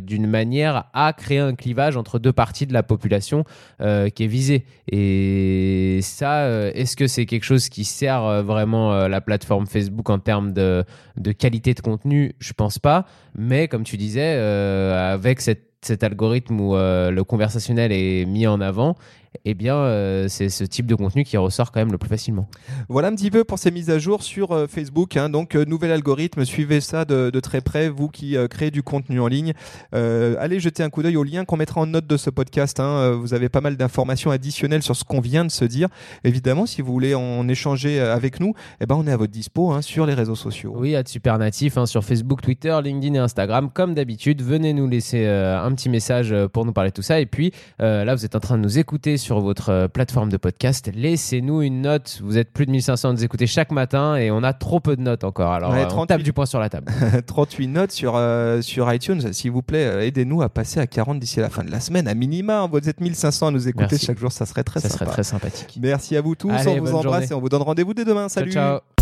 d'une 0.00 0.26
manière 0.26 0.84
à 0.92 1.14
créer 1.14 1.38
un 1.38 1.54
clivage 1.54 1.96
entre 1.96 2.18
deux 2.18 2.32
parties 2.32 2.66
de 2.66 2.74
la 2.74 2.82
population 2.82 3.44
qui 3.78 4.24
est 4.24 4.26
visée. 4.26 4.66
Et 4.92 6.00
ça, 6.02 6.46
est-ce 6.74 6.96
que 6.96 7.06
c'est 7.06 7.24
quelque 7.24 7.44
chose 7.44 7.68
qui 7.70 7.84
sert 7.84 8.42
vraiment 8.42 9.08
la 9.08 9.20
plateforme 9.20 9.66
Facebook 9.66 10.10
en 10.10 10.18
termes 10.18 10.52
de 10.52 10.84
de 11.16 11.32
qualité 11.32 11.74
de 11.74 11.80
contenu, 11.80 12.34
je 12.38 12.52
pense 12.52 12.78
pas. 12.78 13.06
Mais 13.34 13.68
comme 13.68 13.84
tu 13.84 13.96
disais, 13.96 14.34
euh, 14.36 15.14
avec 15.14 15.40
cet 15.40 16.02
algorithme 16.02 16.60
où 16.60 16.76
euh, 16.76 17.10
le 17.10 17.24
conversationnel 17.24 17.92
est 17.92 18.24
mis 18.26 18.46
en 18.46 18.60
avant, 18.60 18.96
eh 19.44 19.54
bien, 19.54 19.76
euh, 19.76 20.26
c'est 20.28 20.48
ce 20.48 20.64
type 20.64 20.86
de 20.86 20.94
contenu 20.94 21.24
qui 21.24 21.36
ressort 21.36 21.72
quand 21.72 21.80
même 21.80 21.92
le 21.92 21.98
plus 21.98 22.08
facilement. 22.08 22.48
Voilà 22.88 23.08
un 23.08 23.14
petit 23.14 23.30
peu 23.30 23.44
pour 23.44 23.58
ces 23.58 23.70
mises 23.70 23.90
à 23.90 23.98
jour 23.98 24.22
sur 24.22 24.52
euh, 24.52 24.66
Facebook. 24.66 25.16
Hein. 25.16 25.28
donc, 25.28 25.54
euh, 25.54 25.64
nouvel 25.64 25.90
algorithme, 25.90 26.44
suivez 26.44 26.80
ça 26.80 27.04
de, 27.04 27.30
très 27.40 27.60
près, 27.60 27.88
vous 27.88 28.08
qui 28.08 28.36
créez 28.48 28.70
du 28.70 28.82
contenu 28.82 29.20
en 29.20 29.26
ligne. 29.26 29.52
allez 29.92 30.60
jeter 30.60 30.82
un 30.82 30.90
coup 30.90 31.02
d'œil 31.02 31.16
au 31.16 31.24
lien 31.24 31.44
qu'on 31.44 31.56
mettra 31.56 31.80
en 31.80 31.86
note 31.86 32.06
de 32.06 32.16
ce 32.16 32.30
podcast. 32.30 32.80
Hein. 32.80 33.12
vous 33.12 33.34
avez 33.34 33.48
pas 33.48 33.60
mal 33.60 33.76
d'informations 33.76 34.30
additionnelles 34.30 34.82
sur 34.82 34.96
ce 34.96 35.04
qu'on 35.04 35.20
vient 35.20 35.44
de 35.44 35.50
se 35.50 35.64
dire. 35.64 35.88
Évidemment, 36.22 36.66
si 36.66 36.80
vous 36.80 36.92
voulez 36.92 37.14
en 37.14 37.46
échanger 37.48 38.00
avec 38.00 38.40
nous, 38.40 38.54
eh 38.80 38.86
ben, 38.86 38.94
on 38.94 39.06
est 39.06 39.12
à 39.12 39.16
votre 39.16 39.32
dispo 39.32 39.72
hein, 39.72 39.82
sur 39.82 40.06
les 40.06 40.14
réseaux 40.14 40.34
sociaux. 40.34 40.72
Oui, 40.76 40.96
à 40.96 41.02
Super 41.04 41.38
Natif, 41.38 41.78
sur 41.84 42.04
Facebook, 42.04 42.40
Twitter, 42.40 42.76
LinkedIn 42.82 43.14
et 43.14 43.18
Instagram. 43.18 43.70
Comme 43.72 43.94
d'habitude, 43.94 44.42
venez 44.42 44.72
nous 44.72 44.88
laisser 44.88 45.26
un 45.26 45.72
petit 45.74 45.88
message 45.88 46.34
pour 46.52 46.64
nous 46.64 46.72
parler 46.72 46.90
de 46.90 46.94
tout 46.94 47.02
ça. 47.02 47.20
Et 47.20 47.26
puis, 47.26 47.52
là, 47.78 48.14
vous 48.14 48.24
êtes 48.24 48.36
en 48.36 48.40
train 48.40 48.56
de 48.56 48.62
nous 48.62 48.78
écouter 48.78 49.16
sur 49.24 49.40
votre 49.40 49.70
euh, 49.70 49.88
plateforme 49.88 50.28
de 50.28 50.36
podcast. 50.36 50.90
Laissez-nous 50.94 51.62
une 51.62 51.80
note. 51.80 52.20
Vous 52.22 52.36
êtes 52.36 52.52
plus 52.52 52.66
de 52.66 52.70
1500 52.70 53.08
à 53.08 53.12
nous 53.12 53.24
écouter 53.24 53.46
chaque 53.46 53.72
matin 53.72 54.16
et 54.16 54.30
on 54.30 54.42
a 54.42 54.52
trop 54.52 54.80
peu 54.80 54.96
de 54.96 55.00
notes 55.00 55.24
encore. 55.24 55.50
Alors, 55.52 55.72
ouais, 55.72 55.86
38... 55.86 55.94
Euh, 55.94 56.02
on 56.02 56.06
tape 56.06 56.22
du 56.22 56.32
poing 56.34 56.46
sur 56.46 56.60
la 56.60 56.68
table. 56.68 56.92
38 57.26 57.68
notes 57.68 57.92
sur, 57.92 58.14
euh, 58.16 58.60
sur 58.60 58.92
iTunes. 58.92 59.32
S'il 59.32 59.50
vous 59.50 59.62
plaît, 59.62 60.06
aidez-nous 60.06 60.42
à 60.42 60.50
passer 60.50 60.78
à 60.78 60.86
40 60.86 61.18
d'ici 61.18 61.40
la 61.40 61.48
fin 61.48 61.64
de 61.64 61.70
la 61.70 61.80
semaine, 61.80 62.06
à 62.06 62.14
minima. 62.14 62.68
Vous 62.70 62.88
êtes 62.88 63.00
1500 63.00 63.46
à 63.46 63.50
nous 63.50 63.66
écouter 63.66 63.96
chaque 63.96 64.18
jour. 64.18 64.30
Ça 64.30 64.44
serait 64.44 64.62
très 64.62 64.80
ça 64.80 64.90
serait 64.90 65.06
très 65.06 65.24
sympathique. 65.24 65.78
Merci 65.80 66.16
à 66.16 66.20
vous 66.20 66.34
tous. 66.34 66.50
on 66.50 66.80
vous 66.80 66.94
embrasse 66.94 67.30
et 67.30 67.34
on 67.34 67.40
vous 67.40 67.48
donne 67.48 67.62
rendez-vous 67.62 67.94
dès 67.94 68.04
demain. 68.04 68.28
Salut. 68.28 68.52
ciao. 68.52 68.93